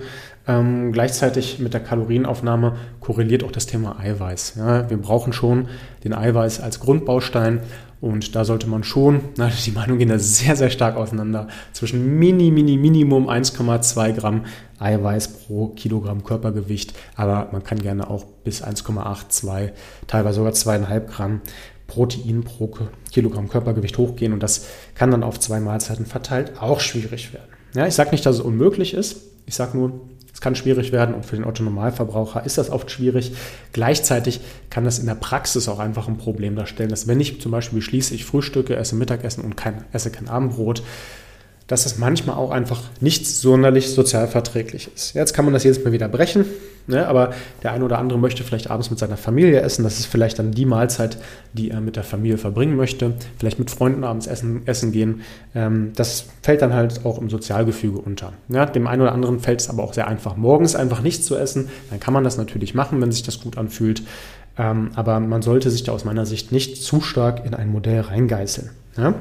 Ähm, 0.48 0.94
gleichzeitig 0.94 1.60
mit 1.60 1.74
der 1.74 1.82
Kalorienaufnahme 1.82 2.78
korreliert 3.02 3.44
auch 3.44 3.52
das 3.52 3.66
Thema 3.66 4.00
Eiweiß. 4.00 4.56
Ja, 4.58 4.90
wir 4.90 4.98
brauchen 4.98 5.34
schon 5.34 5.68
den 6.04 6.14
Eiweiß 6.14 6.62
als 6.62 6.80
Grundbaustein 6.80 7.60
und 8.02 8.36
da 8.36 8.46
sollte 8.46 8.68
man 8.68 8.84
schon, 8.84 9.22
na, 9.38 9.50
die 9.50 9.72
Meinungen 9.72 10.00
gehen 10.00 10.10
da 10.10 10.20
sehr, 10.20 10.56
sehr 10.56 10.70
stark 10.70 10.96
auseinander, 10.98 11.48
zwischen 11.74 12.18
Mini, 12.18 12.52
Mini, 12.52 12.78
Minimum 12.78 13.30
1,2 13.30 14.14
Gramm 14.14 14.46
Eiweiß 14.80 15.46
pro 15.46 15.70
Kilogramm 15.70 16.24
Körpergewicht, 16.24 16.94
aber 17.16 17.50
man 17.52 17.64
kann 17.64 17.80
gerne 17.80 18.10
auch 18.10 18.26
bis 18.44 18.64
1,8, 18.64 19.30
2, 19.30 19.74
teilweise 20.08 20.36
sogar 20.36 20.54
2,5 20.54 21.00
Gramm 21.06 21.42
Protein 21.88 22.44
pro 22.44 22.72
Kilogramm 23.12 23.48
Körpergewicht 23.48 23.98
hochgehen 23.98 24.34
und 24.34 24.42
das 24.42 24.68
kann 24.96 25.12
dann 25.12 25.24
auf 25.24 25.40
zwei 25.40 25.60
Mahlzeiten 25.60 26.06
verteilt 26.06 26.54
auch 26.60 26.80
schwierig 26.80 27.34
werden. 27.34 27.50
Ja, 27.76 27.86
ich 27.86 27.94
sage 27.94 28.12
nicht, 28.12 28.26
dass 28.26 28.38
es 28.38 28.42
unmöglich 28.42 28.94
ist. 28.94 29.22
Ich 29.46 29.56
sage 29.56 29.78
nur, 29.78 30.02
es 30.36 30.42
kann 30.42 30.54
schwierig 30.54 30.92
werden 30.92 31.16
und 31.16 31.26
für 31.26 31.38
den 31.38 31.46
Otto-Normalverbraucher 31.46 32.46
ist 32.46 32.58
das 32.58 32.70
oft 32.70 32.92
schwierig. 32.92 33.32
Gleichzeitig 33.72 34.42
kann 34.70 34.84
das 34.84 35.00
in 35.00 35.06
der 35.06 35.16
Praxis 35.16 35.70
auch 35.70 35.80
einfach 35.80 36.10
ein 36.10 36.18
Problem 36.18 36.58
darstellen, 36.58 36.90
dass 36.90 37.08
wenn 37.08 37.22
ich 37.22 37.40
zum 37.40 37.54
Beispiel 37.54 37.78
beschließe, 37.80 38.14
ich 38.14 38.26
frühstücke, 38.26 38.76
esse 38.76 38.98
Mittagessen 38.98 39.46
und 39.46 39.56
kein, 39.56 39.86
esse 39.94 40.12
kein 40.12 40.28
Abendbrot, 40.28 40.84
dass 41.68 41.86
es 41.86 41.98
manchmal 41.98 42.36
auch 42.36 42.52
einfach 42.52 42.84
nicht 43.02 43.26
sonderlich 43.28 43.90
sozial 43.90 44.28
verträglich 44.28 44.90
ist. 44.94 45.16
Jetzt 45.16 45.34
kann 45.34 45.46
man 45.46 45.54
das 45.54 45.64
jedes 45.64 45.84
Mal 45.84 45.92
wieder 45.92 46.08
brechen, 46.08 46.46
ne? 46.86 47.08
aber 47.08 47.32
der 47.64 47.72
eine 47.72 47.84
oder 47.84 47.98
andere 47.98 48.20
möchte 48.20 48.44
vielleicht 48.44 48.70
abends 48.70 48.92
mit 48.92 49.00
seiner 49.00 49.18
Familie 49.18 49.62
essen. 49.62 49.84
Das 49.84 49.98
ist 50.00 50.06
vielleicht 50.06 50.38
dann 50.38 50.52
die 50.52 50.66
Mahlzeit, 50.66 51.18
die 51.54 51.72
er 51.72 51.82
mit 51.82 51.96
der 51.96 52.04
Familie 52.04 52.38
verbringen 52.38 52.76
möchte. 52.76 53.14
Vielleicht 53.40 53.58
mit 53.58 53.72
Freunden 53.72 54.04
abends 54.04 54.28
essen, 54.28 54.62
essen 54.68 54.92
gehen. 54.92 55.22
Ähm, 55.56 55.92
das 55.96 56.26
fällt 56.44 56.62
dann 56.62 56.74
halt 56.74 57.04
auch 57.04 57.20
im 57.20 57.32
Sozialgefüge 57.32 57.98
unter. 57.98 58.34
Ja? 58.50 58.68
Dem 58.68 58.86
einen 58.86 59.02
oder 59.02 59.14
anderen 59.14 59.40
fällt 59.40 59.62
es 59.62 59.70
aber 59.70 59.84
auch 59.84 59.94
sehr 59.94 60.08
einfach, 60.08 60.38
morgens 60.38 60.76
einfach 60.76 61.02
nichts 61.02 61.26
zu 61.26 61.36
essen. 61.36 61.70
Dann 61.90 62.00
kann 62.00 62.14
man 62.14 62.24
das 62.24 62.38
natürlich 62.38 62.76
machen, 62.76 63.02
wenn 63.02 63.12
sich 63.12 63.24
das 63.24 63.42
gut 63.42 63.58
anfühlt. 63.58 64.04
Ähm, 64.58 64.92
aber 64.94 65.20
man 65.20 65.42
sollte 65.42 65.72
sich 65.72 65.84
da 65.84 65.92
aus 65.94 66.06
meiner 66.06 66.28
Sicht 66.28 66.52
nicht 66.52 66.78
zu 66.82 67.02
stark 67.02 67.44
in 67.46 67.56
ein 67.56 67.70
Modell 67.70 68.02
reingeißeln. 68.02 68.70
Ja? 68.98 69.16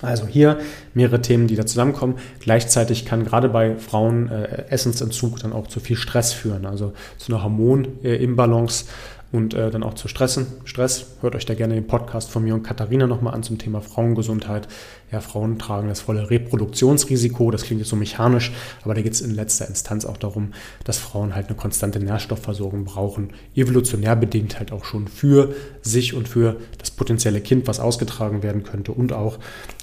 Also 0.00 0.26
hier 0.26 0.58
mehrere 0.94 1.20
Themen, 1.20 1.48
die 1.48 1.56
da 1.56 1.66
zusammenkommen. 1.66 2.16
Gleichzeitig 2.40 3.04
kann 3.04 3.24
gerade 3.24 3.48
bei 3.48 3.76
Frauen 3.76 4.30
äh, 4.30 4.64
Essensentzug 4.70 5.40
dann 5.40 5.52
auch 5.52 5.66
zu 5.66 5.80
viel 5.80 5.96
Stress 5.96 6.32
führen, 6.32 6.66
also 6.66 6.92
zu 7.16 7.32
einer 7.32 7.42
Hormonimbalance 7.42 8.84
und 9.30 9.52
äh, 9.52 9.70
dann 9.70 9.82
auch 9.82 9.94
zu 9.94 10.08
Stressen. 10.08 10.46
Stress, 10.64 11.16
hört 11.20 11.34
euch 11.34 11.44
da 11.44 11.54
gerne 11.54 11.74
den 11.74 11.86
Podcast 11.86 12.30
von 12.30 12.44
mir 12.44 12.54
und 12.54 12.62
Katharina 12.62 13.06
nochmal 13.06 13.34
an 13.34 13.42
zum 13.42 13.58
Thema 13.58 13.80
Frauengesundheit. 13.80 14.68
Ja, 15.12 15.20
Frauen 15.20 15.58
tragen 15.58 15.88
das 15.88 16.00
volle 16.00 16.30
Reproduktionsrisiko, 16.30 17.50
das 17.50 17.64
klingt 17.64 17.80
jetzt 17.80 17.90
so 17.90 17.96
mechanisch, 17.96 18.52
aber 18.84 18.94
da 18.94 19.02
geht 19.02 19.12
es 19.12 19.20
in 19.20 19.34
letzter 19.34 19.68
Instanz 19.68 20.04
auch 20.04 20.16
darum, 20.16 20.52
dass 20.84 20.98
Frauen 20.98 21.34
halt 21.34 21.48
eine 21.48 21.56
konstante 21.56 22.00
Nährstoffversorgung 22.00 22.84
brauchen, 22.84 23.30
evolutionär 23.54 24.16
bedingt 24.16 24.58
halt 24.58 24.72
auch 24.72 24.84
schon 24.84 25.08
für 25.08 25.54
sich 25.82 26.14
und 26.14 26.28
für 26.28 26.56
das 26.78 26.90
potenzielle 26.90 27.40
Kind, 27.40 27.68
was 27.68 27.80
ausgetragen 27.80 28.42
werden 28.42 28.62
könnte 28.62 28.92
und 28.92 29.12
auch, 29.12 29.38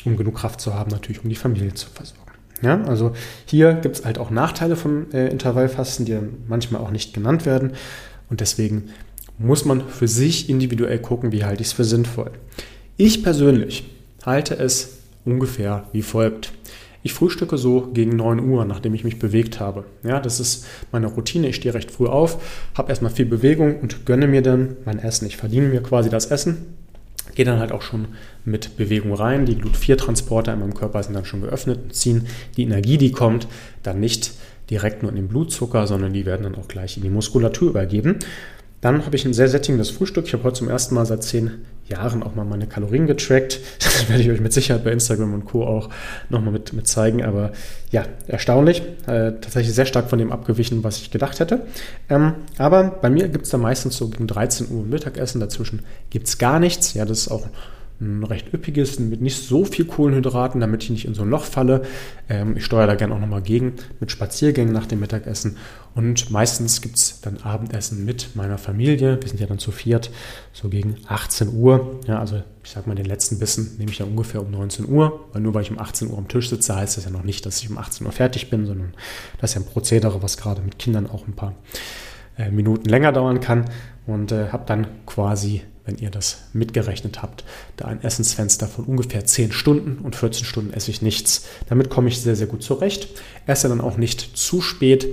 um 0.05 0.17
genug 0.17 0.35
Kraft 0.35 0.59
zu 0.59 0.73
haben, 0.73 0.91
natürlich 0.91 1.23
um 1.23 1.29
die 1.29 1.35
Familie 1.35 1.73
zu 1.73 1.87
versorgen. 1.89 2.25
Ja, 2.61 2.81
also 2.83 3.13
hier 3.45 3.73
gibt 3.73 3.97
es 3.97 4.05
halt 4.05 4.17
auch 4.17 4.29
Nachteile 4.29 4.75
vom 4.75 5.11
äh, 5.11 5.27
Intervallfasten, 5.27 6.05
die 6.05 6.13
dann 6.13 6.37
manchmal 6.47 6.81
auch 6.81 6.91
nicht 6.91 7.13
genannt 7.13 7.45
werden. 7.45 7.73
Und 8.29 8.41
deswegen 8.41 8.89
muss 9.37 9.65
man 9.65 9.87
für 9.87 10.07
sich 10.07 10.49
individuell 10.49 10.99
gucken, 10.99 11.31
wie 11.31 11.43
halte 11.43 11.61
ich 11.61 11.67
es 11.67 11.73
für 11.73 11.83
sinnvoll. 11.83 12.31
Ich 12.97 13.23
persönlich 13.23 13.83
halte 14.25 14.57
es 14.57 14.99
ungefähr 15.25 15.87
wie 15.91 16.01
folgt. 16.01 16.53
Ich 17.03 17.13
frühstücke 17.13 17.59
so 17.59 17.89
gegen 17.93 18.15
9 18.15 18.39
Uhr, 18.39 18.65
nachdem 18.65 18.95
ich 18.95 19.03
mich 19.03 19.19
bewegt 19.19 19.59
habe. 19.59 19.85
Ja, 20.01 20.19
das 20.19 20.39
ist 20.39 20.65
meine 20.91 21.05
Routine. 21.05 21.49
Ich 21.49 21.57
stehe 21.57 21.75
recht 21.75 21.91
früh 21.91 22.07
auf, 22.07 22.41
habe 22.75 22.89
erstmal 22.89 23.11
viel 23.11 23.27
Bewegung 23.27 23.79
und 23.79 24.07
gönne 24.07 24.27
mir 24.27 24.41
dann 24.41 24.77
mein 24.85 24.97
Essen. 24.97 25.27
Ich 25.27 25.37
verdiene 25.37 25.67
mir 25.67 25.83
quasi 25.83 26.09
das 26.09 26.25
Essen. 26.25 26.65
Gehe 27.35 27.45
dann 27.45 27.59
halt 27.59 27.71
auch 27.71 27.83
schon 27.83 28.07
mit 28.43 28.75
Bewegung 28.77 29.13
rein. 29.13 29.45
Die 29.45 29.55
Glut-4-Transporter 29.55 30.53
in 30.53 30.61
meinem 30.61 30.73
Körper 30.73 31.03
sind 31.03 31.13
dann 31.13 31.25
schon 31.25 31.41
geöffnet 31.41 31.79
und 31.83 31.93
ziehen 31.93 32.25
die 32.57 32.63
Energie, 32.63 32.97
die 32.97 33.11
kommt, 33.11 33.47
dann 33.83 33.99
nicht 33.99 34.31
direkt 34.71 35.03
nur 35.03 35.11
in 35.11 35.17
den 35.17 35.27
Blutzucker, 35.27 35.85
sondern 35.85 36.11
die 36.11 36.25
werden 36.25 36.43
dann 36.43 36.55
auch 36.55 36.67
gleich 36.67 36.97
in 36.97 37.03
die 37.03 37.09
Muskulatur 37.09 37.69
übergeben. 37.69 38.17
Dann 38.85 39.03
habe 39.03 39.15
ich 39.15 39.25
ein 39.25 39.33
sehr 39.33 39.47
sättigendes 39.47 39.89
Frühstück. 39.89 40.27
Ich 40.27 40.33
habe 40.33 40.43
heute 40.43 40.57
zum 40.57 40.69
ersten 40.69 40.93
Mal 40.93 41.07
seit 41.07 41.23
zehn 41.23 41.65
Jahren 41.87 42.21
auch 42.21 42.35
mal 42.35 42.45
meine 42.45 42.67
Kalorien 42.67 43.07
getrackt. 43.07 43.59
Das 43.79 44.09
werde 44.09 44.21
ich 44.21 44.29
euch 44.29 44.41
mit 44.41 44.53
Sicherheit 44.53 44.83
bei 44.83 44.91
Instagram 44.91 45.33
und 45.33 45.45
Co. 45.45 45.65
auch 45.65 45.89
nochmal 46.29 46.53
mit, 46.53 46.71
mit 46.73 46.87
zeigen. 46.87 47.23
Aber 47.23 47.51
ja, 47.89 48.03
erstaunlich. 48.27 48.83
Äh, 49.07 49.41
tatsächlich 49.41 49.73
sehr 49.73 49.87
stark 49.87 50.07
von 50.11 50.19
dem 50.19 50.31
abgewichen, 50.31 50.83
was 50.83 50.99
ich 50.99 51.09
gedacht 51.09 51.39
hätte. 51.39 51.61
Ähm, 52.09 52.33
aber 52.59 52.83
bei 53.01 53.09
mir 53.09 53.27
gibt 53.27 53.45
es 53.45 53.49
da 53.49 53.57
meistens 53.57 53.97
so 53.97 54.07
gegen 54.09 54.27
13 54.27 54.69
Uhr 54.69 54.85
Mittagessen. 54.85 55.41
Dazwischen 55.41 55.79
gibt 56.11 56.27
es 56.27 56.37
gar 56.37 56.59
nichts. 56.59 56.93
Ja, 56.93 57.05
das 57.05 57.21
ist 57.21 57.29
auch 57.29 57.47
ein 58.01 58.23
recht 58.23 58.53
üppiges, 58.53 58.99
mit 58.99 59.21
nicht 59.21 59.37
so 59.37 59.63
viel 59.63 59.85
Kohlenhydraten, 59.85 60.59
damit 60.59 60.83
ich 60.83 60.89
nicht 60.89 61.05
in 61.05 61.13
so 61.13 61.21
ein 61.21 61.29
Loch 61.29 61.45
falle. 61.45 61.83
Ähm, 62.27 62.57
ich 62.57 62.65
steuere 62.65 62.87
da 62.87 62.95
gerne 62.95 63.15
auch 63.15 63.19
nochmal 63.19 63.41
gegen 63.41 63.73
mit 63.99 64.11
Spaziergängen 64.11 64.73
nach 64.73 64.85
dem 64.85 64.99
Mittagessen. 64.99 65.57
Und 65.93 66.29
meistens 66.29 66.81
gibt 66.81 66.97
es 66.97 67.21
dann 67.21 67.37
Abendessen 67.37 68.03
mit 68.03 68.35
meiner 68.35 68.57
Familie. 68.57 69.17
Wir 69.21 69.29
sind 69.29 69.39
ja 69.39 69.47
dann 69.47 69.59
zu 69.59 69.71
viert, 69.71 70.11
so 70.51 70.67
gegen 70.67 70.97
18 71.07 71.53
Uhr. 71.53 72.01
Ja, 72.05 72.19
also 72.19 72.43
ich 72.63 72.71
sag 72.71 72.85
mal, 72.85 72.95
den 72.95 73.05
letzten 73.05 73.39
Bissen 73.39 73.75
nehme 73.77 73.91
ich 73.91 73.97
dann 73.97 74.09
ungefähr 74.09 74.41
um 74.41 74.51
19 74.51 74.89
Uhr. 74.89 75.27
Weil 75.31 75.41
nur 75.41 75.53
weil 75.53 75.61
ich 75.61 75.71
um 75.71 75.79
18 75.79 76.09
Uhr 76.09 76.17
am 76.17 76.27
Tisch 76.27 76.49
sitze, 76.49 76.75
heißt 76.75 76.97
das 76.97 77.05
ja 77.05 77.11
noch 77.11 77.23
nicht, 77.23 77.45
dass 77.45 77.61
ich 77.61 77.69
um 77.69 77.77
18 77.77 78.05
Uhr 78.05 78.11
fertig 78.11 78.49
bin, 78.49 78.65
sondern 78.65 78.93
das 79.39 79.51
ist 79.51 79.55
ja 79.55 79.61
ein 79.61 79.71
Prozedere, 79.71 80.21
was 80.21 80.35
gerade 80.35 80.61
mit 80.61 80.77
Kindern 80.79 81.09
auch 81.09 81.27
ein 81.27 81.33
paar 81.33 81.53
äh, 82.37 82.51
Minuten 82.51 82.89
länger 82.89 83.13
dauern 83.13 83.39
kann. 83.39 83.65
Und 84.05 84.33
äh, 84.33 84.49
habe 84.49 84.65
dann 84.65 84.87
quasi 85.05 85.61
wenn 85.85 85.97
ihr 85.97 86.09
das 86.09 86.43
mitgerechnet 86.53 87.21
habt, 87.21 87.43
da 87.77 87.85
ein 87.85 88.03
Essensfenster 88.03 88.67
von 88.67 88.85
ungefähr 88.85 89.23
10 89.23 89.51
Stunden 89.51 90.03
und 90.03 90.15
14 90.15 90.45
Stunden 90.45 90.73
esse 90.73 90.91
ich 90.91 91.01
nichts. 91.01 91.47
Damit 91.67 91.89
komme 91.89 92.07
ich 92.09 92.19
sehr, 92.19 92.35
sehr 92.35 92.47
gut 92.47 92.63
zurecht. 92.63 93.07
Esse 93.45 93.69
dann 93.69 93.81
auch 93.81 93.97
nicht 93.97 94.37
zu 94.37 94.61
spät, 94.61 95.07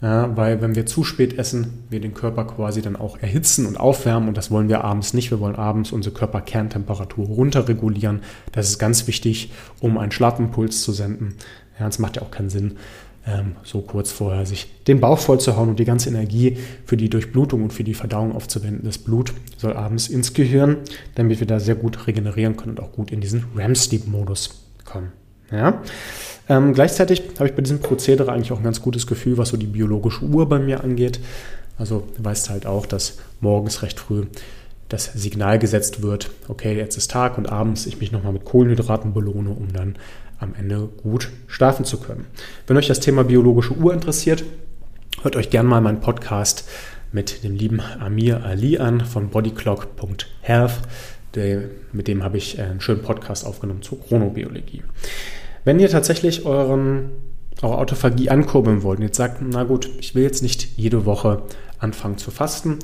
weil 0.00 0.60
wenn 0.60 0.74
wir 0.74 0.84
zu 0.86 1.04
spät 1.04 1.38
essen, 1.38 1.84
wir 1.88 2.00
den 2.00 2.12
Körper 2.12 2.44
quasi 2.44 2.82
dann 2.82 2.96
auch 2.96 3.18
erhitzen 3.18 3.64
und 3.64 3.78
aufwärmen 3.78 4.28
und 4.28 4.36
das 4.36 4.50
wollen 4.50 4.68
wir 4.68 4.84
abends 4.84 5.14
nicht. 5.14 5.30
Wir 5.30 5.40
wollen 5.40 5.56
abends 5.56 5.92
unsere 5.92 6.14
Körperkerntemperatur 6.14 7.26
runterregulieren. 7.26 8.20
Das 8.52 8.68
ist 8.68 8.78
ganz 8.78 9.06
wichtig, 9.06 9.52
um 9.80 9.96
einen 9.96 10.12
Schlafimpuls 10.12 10.82
zu 10.82 10.92
senden. 10.92 11.36
Ja, 11.78 11.88
es 11.88 11.98
macht 11.98 12.16
ja 12.16 12.22
auch 12.22 12.30
keinen 12.30 12.50
Sinn, 12.50 12.76
ähm, 13.26 13.56
so 13.62 13.80
kurz 13.80 14.12
vorher 14.12 14.44
sich 14.46 14.68
den 14.86 15.00
Bauch 15.00 15.18
voll 15.18 15.40
zu 15.40 15.56
hauen 15.56 15.70
und 15.70 15.78
die 15.78 15.84
ganze 15.84 16.10
Energie 16.10 16.58
für 16.84 16.96
die 16.96 17.08
Durchblutung 17.08 17.62
und 17.62 17.72
für 17.72 17.84
die 17.84 17.94
Verdauung 17.94 18.34
aufzuwenden. 18.34 18.84
Das 18.84 18.98
Blut 18.98 19.32
soll 19.56 19.74
abends 19.74 20.08
ins 20.08 20.34
Gehirn, 20.34 20.78
damit 21.14 21.40
wir 21.40 21.46
da 21.46 21.60
sehr 21.60 21.74
gut 21.74 22.06
regenerieren 22.06 22.56
können 22.56 22.72
und 22.72 22.80
auch 22.80 22.92
gut 22.92 23.10
in 23.10 23.20
diesen 23.20 23.44
REM-Sleep-Modus 23.56 24.64
kommen. 24.84 25.12
Ja? 25.50 25.82
Ähm, 26.48 26.74
gleichzeitig 26.74 27.22
habe 27.38 27.48
ich 27.48 27.54
bei 27.54 27.62
diesem 27.62 27.80
Prozedere 27.80 28.32
eigentlich 28.32 28.52
auch 28.52 28.58
ein 28.58 28.64
ganz 28.64 28.82
gutes 28.82 29.06
Gefühl, 29.06 29.38
was 29.38 29.48
so 29.48 29.56
die 29.56 29.66
biologische 29.66 30.24
Uhr 30.24 30.48
bei 30.48 30.58
mir 30.58 30.84
angeht. 30.84 31.20
Also 31.78 32.06
weißt 32.18 32.50
halt 32.50 32.66
auch, 32.66 32.86
dass 32.86 33.18
morgens 33.40 33.82
recht 33.82 33.98
früh 33.98 34.26
das 34.88 35.12
Signal 35.14 35.58
gesetzt 35.58 36.02
wird, 36.02 36.30
okay, 36.48 36.76
jetzt 36.76 36.96
ist 36.96 37.10
Tag 37.10 37.38
und 37.38 37.50
abends 37.50 37.86
ich 37.86 38.00
mich 38.00 38.12
nochmal 38.12 38.32
mit 38.34 38.44
Kohlenhydraten 38.44 39.14
belohne, 39.14 39.50
um 39.50 39.72
dann 39.72 39.96
am 40.44 40.54
Ende 40.54 40.88
gut 41.02 41.30
schlafen 41.48 41.84
zu 41.84 41.98
können. 41.98 42.26
Wenn 42.66 42.76
euch 42.76 42.86
das 42.86 43.00
Thema 43.00 43.24
biologische 43.24 43.74
Uhr 43.74 43.92
interessiert, 43.92 44.44
hört 45.22 45.36
euch 45.36 45.50
gerne 45.50 45.68
mal 45.68 45.80
meinen 45.80 46.00
Podcast 46.00 46.68
mit 47.10 47.42
dem 47.42 47.56
lieben 47.56 47.80
Amir 47.80 48.44
Ali 48.44 48.78
an 48.78 49.00
von 49.00 49.30
bodyclock.health. 49.30 50.80
Mit 51.92 52.06
dem 52.06 52.22
habe 52.22 52.36
ich 52.36 52.60
einen 52.60 52.80
schönen 52.80 53.02
Podcast 53.02 53.44
aufgenommen 53.44 53.82
zur 53.82 54.00
Chronobiologie. 54.00 54.82
Wenn 55.64 55.80
ihr 55.80 55.88
tatsächlich 55.88 56.44
euren, 56.44 57.10
eure 57.62 57.78
Autophagie 57.78 58.30
ankurbeln 58.30 58.82
wollt 58.82 58.98
und 58.98 59.06
jetzt 59.06 59.16
sagt, 59.16 59.40
na 59.40 59.64
gut, 59.64 59.88
ich 59.98 60.14
will 60.14 60.22
jetzt 60.22 60.42
nicht 60.42 60.76
jede 60.76 61.06
Woche 61.06 61.42
anfangen 61.78 62.18
zu 62.18 62.30
fasten, 62.30 62.78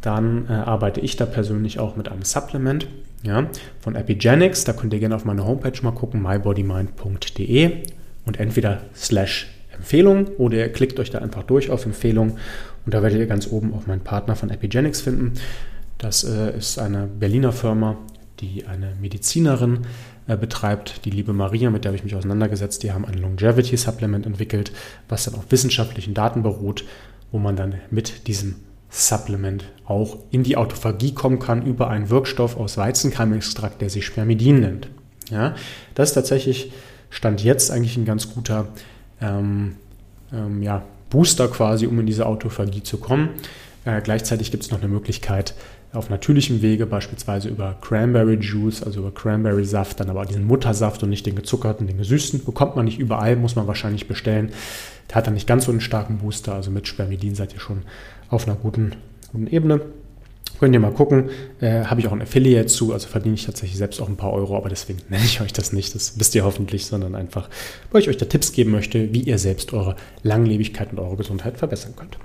dann 0.00 0.46
äh, 0.48 0.52
arbeite 0.52 1.00
ich 1.00 1.16
da 1.16 1.26
persönlich 1.26 1.78
auch 1.78 1.96
mit 1.96 2.08
einem 2.08 2.22
Supplement 2.22 2.88
ja, 3.22 3.48
von 3.80 3.96
Epigenics. 3.96 4.64
Da 4.64 4.72
könnt 4.72 4.92
ihr 4.92 5.00
gerne 5.00 5.16
auf 5.16 5.24
meine 5.24 5.44
Homepage 5.44 5.78
mal 5.82 5.92
gucken, 5.92 6.22
mybodymind.de 6.22 7.82
und 8.26 8.40
entweder 8.40 8.80
slash 8.94 9.48
Empfehlung 9.74 10.26
oder 10.36 10.58
ihr 10.58 10.72
klickt 10.72 10.98
euch 11.00 11.10
da 11.10 11.18
einfach 11.18 11.42
durch 11.42 11.70
auf 11.70 11.86
Empfehlung 11.86 12.36
und 12.84 12.94
da 12.94 13.02
werdet 13.02 13.18
ihr 13.18 13.26
ganz 13.26 13.48
oben 13.50 13.74
auch 13.74 13.86
meinen 13.86 14.02
Partner 14.02 14.36
von 14.36 14.50
Epigenics 14.50 15.00
finden. 15.00 15.34
Das 15.98 16.24
äh, 16.24 16.56
ist 16.56 16.78
eine 16.78 17.06
Berliner 17.06 17.52
Firma, 17.52 17.96
die 18.40 18.66
eine 18.66 18.94
Medizinerin 19.00 19.80
äh, 20.26 20.36
betreibt, 20.36 21.04
die 21.04 21.10
liebe 21.10 21.32
Maria, 21.32 21.70
mit 21.70 21.84
der 21.84 21.90
habe 21.90 21.96
ich 21.96 22.04
mich 22.04 22.14
auseinandergesetzt. 22.14 22.82
Die 22.82 22.92
haben 22.92 23.04
ein 23.04 23.14
Longevity 23.14 23.76
Supplement 23.76 24.26
entwickelt, 24.26 24.72
was 25.08 25.24
dann 25.24 25.34
auf 25.34 25.44
wissenschaftlichen 25.50 26.14
Daten 26.14 26.42
beruht, 26.42 26.84
wo 27.32 27.38
man 27.38 27.56
dann 27.56 27.74
mit 27.90 28.26
diesem 28.28 28.56
Supplement 28.90 29.64
auch 29.84 30.18
in 30.30 30.42
die 30.42 30.56
Autophagie 30.56 31.14
kommen 31.14 31.38
kann 31.38 31.64
über 31.64 31.88
einen 31.88 32.10
Wirkstoff 32.10 32.56
aus 32.56 32.76
Weizenkeimextrakt, 32.76 33.80
der 33.80 33.90
sich 33.90 34.04
Spermidin 34.04 34.60
nennt. 34.60 34.88
Ja, 35.30 35.54
das 35.94 36.10
ist 36.10 36.14
tatsächlich 36.14 36.72
Stand 37.08 37.42
jetzt 37.42 37.70
eigentlich 37.70 37.96
ein 37.96 38.04
ganz 38.04 38.32
guter 38.32 38.68
ähm, 39.20 39.76
ähm, 40.32 40.62
ja, 40.62 40.82
Booster 41.08 41.48
quasi, 41.48 41.86
um 41.86 41.98
in 42.00 42.06
diese 42.06 42.26
Autophagie 42.26 42.82
zu 42.82 42.98
kommen. 42.98 43.30
Äh, 43.84 44.00
gleichzeitig 44.00 44.50
gibt 44.50 44.64
es 44.64 44.70
noch 44.70 44.78
eine 44.78 44.88
Möglichkeit, 44.88 45.54
auf 45.92 46.08
natürlichem 46.08 46.62
Wege, 46.62 46.86
beispielsweise 46.86 47.48
über 47.48 47.76
Cranberry 47.80 48.38
Juice, 48.40 48.82
also 48.84 49.00
über 49.00 49.12
Cranberry 49.12 49.64
Saft, 49.64 49.98
dann 49.98 50.08
aber 50.08 50.24
diesen 50.24 50.44
Muttersaft 50.44 51.02
und 51.02 51.10
nicht 51.10 51.26
den 51.26 51.34
gezuckerten, 51.34 51.88
den 51.88 51.98
gesüßten, 51.98 52.44
bekommt 52.44 52.76
man 52.76 52.84
nicht 52.84 53.00
überall, 53.00 53.34
muss 53.34 53.56
man 53.56 53.66
wahrscheinlich 53.66 54.06
bestellen. 54.06 54.52
Der 55.10 55.16
hat 55.16 55.26
dann 55.26 55.34
nicht 55.34 55.46
ganz 55.46 55.64
so 55.66 55.72
einen 55.72 55.80
starken 55.80 56.18
Booster, 56.18 56.54
also 56.54 56.70
mit 56.70 56.88
Spermidin 56.88 57.34
seid 57.34 57.52
ihr 57.52 57.60
schon 57.60 57.82
auf 58.28 58.46
einer 58.46 58.56
guten, 58.56 58.92
guten 59.32 59.48
Ebene. 59.48 59.80
Könnt 60.58 60.74
ihr 60.74 60.80
mal 60.80 60.92
gucken. 60.92 61.30
Äh, 61.60 61.84
Habe 61.84 62.00
ich 62.00 62.06
auch 62.06 62.12
ein 62.12 62.22
Affiliate 62.22 62.66
zu, 62.66 62.92
also 62.92 63.08
verdiene 63.08 63.34
ich 63.34 63.46
tatsächlich 63.46 63.78
selbst 63.78 64.00
auch 64.00 64.08
ein 64.08 64.16
paar 64.16 64.32
Euro, 64.32 64.56
aber 64.56 64.68
deswegen 64.68 65.00
nenne 65.08 65.24
ich 65.24 65.40
euch 65.40 65.52
das 65.52 65.72
nicht, 65.72 65.94
das 65.94 66.18
wisst 66.18 66.34
ihr 66.34 66.44
hoffentlich, 66.44 66.86
sondern 66.86 67.14
einfach, 67.14 67.48
weil 67.90 68.02
ich 68.02 68.08
euch 68.08 68.18
da 68.18 68.26
Tipps 68.26 68.52
geben 68.52 68.70
möchte, 68.70 69.12
wie 69.12 69.22
ihr 69.22 69.38
selbst 69.38 69.72
eure 69.72 69.96
Langlebigkeit 70.22 70.92
und 70.92 70.98
eure 70.98 71.16
Gesundheit 71.16 71.56
verbessern 71.56 71.94
könnt. 71.96 72.18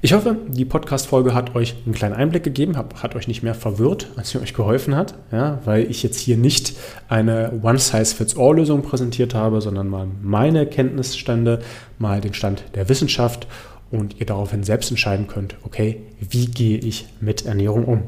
Ich 0.00 0.12
hoffe, 0.12 0.36
die 0.46 0.64
Podcast-Folge 0.64 1.34
hat 1.34 1.56
euch 1.56 1.74
einen 1.84 1.92
kleinen 1.92 2.14
Einblick 2.14 2.44
gegeben, 2.44 2.76
hat 2.76 3.16
euch 3.16 3.26
nicht 3.26 3.42
mehr 3.42 3.56
verwirrt, 3.56 4.06
als 4.14 4.30
sie 4.30 4.38
euch 4.38 4.54
geholfen 4.54 4.94
hat, 4.94 5.14
ja, 5.32 5.58
weil 5.64 5.90
ich 5.90 6.04
jetzt 6.04 6.20
hier 6.20 6.36
nicht 6.36 6.74
eine 7.08 7.58
One-Size-Fits-All-Lösung 7.64 8.82
präsentiert 8.82 9.34
habe, 9.34 9.60
sondern 9.60 9.88
mal 9.88 10.06
meine 10.22 10.66
Kenntnisstände, 10.66 11.58
mal 11.98 12.20
den 12.20 12.32
Stand 12.32 12.62
der 12.76 12.88
Wissenschaft 12.88 13.48
und 13.90 14.20
ihr 14.20 14.26
daraufhin 14.26 14.62
selbst 14.62 14.88
entscheiden 14.88 15.26
könnt, 15.26 15.56
okay, 15.64 16.02
wie 16.20 16.46
gehe 16.46 16.78
ich 16.78 17.08
mit 17.20 17.44
Ernährung 17.44 17.84
um? 17.84 18.02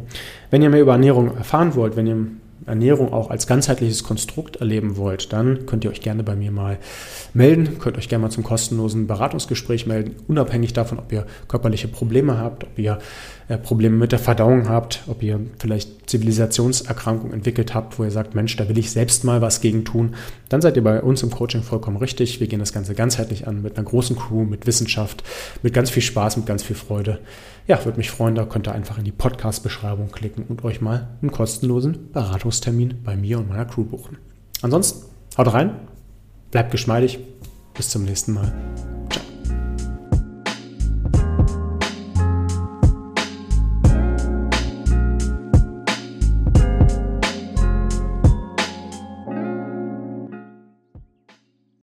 Wenn 0.50 0.62
ihr 0.62 0.70
mehr 0.70 0.83
über 0.83 0.92
Ernährung 0.92 1.37
erfahren 1.37 1.74
wollt, 1.74 1.96
wenn 1.96 2.07
ihr 2.07 2.26
Ernährung 2.70 3.12
auch 3.12 3.30
als 3.30 3.46
ganzheitliches 3.46 4.02
Konstrukt 4.02 4.56
erleben 4.56 4.96
wollt, 4.96 5.33
dann 5.33 5.66
könnt 5.66 5.85
ihr 5.85 5.90
euch 5.90 6.00
gerne 6.00 6.22
bei 6.22 6.35
mir 6.35 6.50
mal 6.50 6.78
melden, 7.35 7.78
könnt 7.78 7.98
euch 7.98 8.09
gerne 8.09 8.22
mal 8.22 8.30
zum 8.30 8.44
kostenlosen 8.44 9.06
Beratungsgespräch 9.06 9.87
melden, 9.87 10.16
unabhängig 10.28 10.72
davon, 10.72 10.98
ob 10.98 11.12
ihr 11.12 11.26
körperliche 11.48 11.88
Probleme 11.88 12.38
habt, 12.38 12.64
ob 12.64 12.78
ihr 12.78 12.98
äh, 13.50 13.59
Probleme 13.59 13.96
mit 13.96 14.12
der 14.12 14.20
Verdauung 14.20 14.68
habt, 14.68 15.02
ob 15.09 15.22
ihr 15.24 15.40
vielleicht 15.59 16.09
Zivilisationserkrankungen 16.09 17.35
entwickelt 17.35 17.74
habt, 17.74 17.98
wo 17.98 18.04
ihr 18.04 18.11
sagt, 18.12 18.37
Mensch, 18.37 18.56
da 18.56 18.68
will 18.68 18.78
ich 18.78 18.92
selbst 18.92 19.24
mal 19.24 19.42
was 19.42 19.61
gegen 19.61 19.85
tun, 19.85 20.14
dann 20.48 20.61
seid 20.61 20.76
ihr 20.76 20.85
bei 20.85 21.02
uns 21.02 21.22
im 21.24 21.30
Coaching 21.30 21.62
vollkommen 21.62 21.96
richtig. 21.96 22.38
Wir 22.38 22.46
gehen 22.46 22.61
das 22.61 22.72
Ganze 22.72 22.94
ganzheitlich 22.94 23.48
an, 23.48 23.61
mit 23.62 23.76
einer 23.76 23.85
großen 23.85 24.16
Crew, 24.16 24.44
mit 24.44 24.68
Wissenschaft, 24.68 25.24
mit 25.62 25.74
ganz 25.74 25.90
viel 25.90 26.02
Spaß, 26.02 26.37
mit 26.37 26.46
ganz 26.46 26.62
viel 26.62 26.76
Freude. 26.76 27.18
Ja, 27.66 27.85
würde 27.85 27.98
mich 27.98 28.11
freuen, 28.11 28.35
da 28.35 28.44
könnt 28.44 28.68
ihr 28.68 28.72
einfach 28.72 28.98
in 28.98 29.04
die 29.04 29.12
Podcast-Beschreibung 29.12 30.11
klicken 30.11 30.44
und 30.48 30.64
euch 30.64 30.80
mal 30.80 31.09
einen 31.20 31.30
kostenlosen 31.30 32.11
Beratungstermin 32.61 33.03
bei 33.03 33.16
mir 33.16 33.38
und 33.38 33.49
meiner 33.49 33.64
Crew 33.64 33.85
buchen. 33.85 34.18
Ansonsten, 34.62 35.07
haut 35.37 35.53
rein, 35.53 35.88
bleibt 36.51 36.70
geschmeidig, 36.70 37.18
bis 37.75 37.88
zum 37.88 38.05
nächsten 38.05 38.35
Mal. 38.35 38.53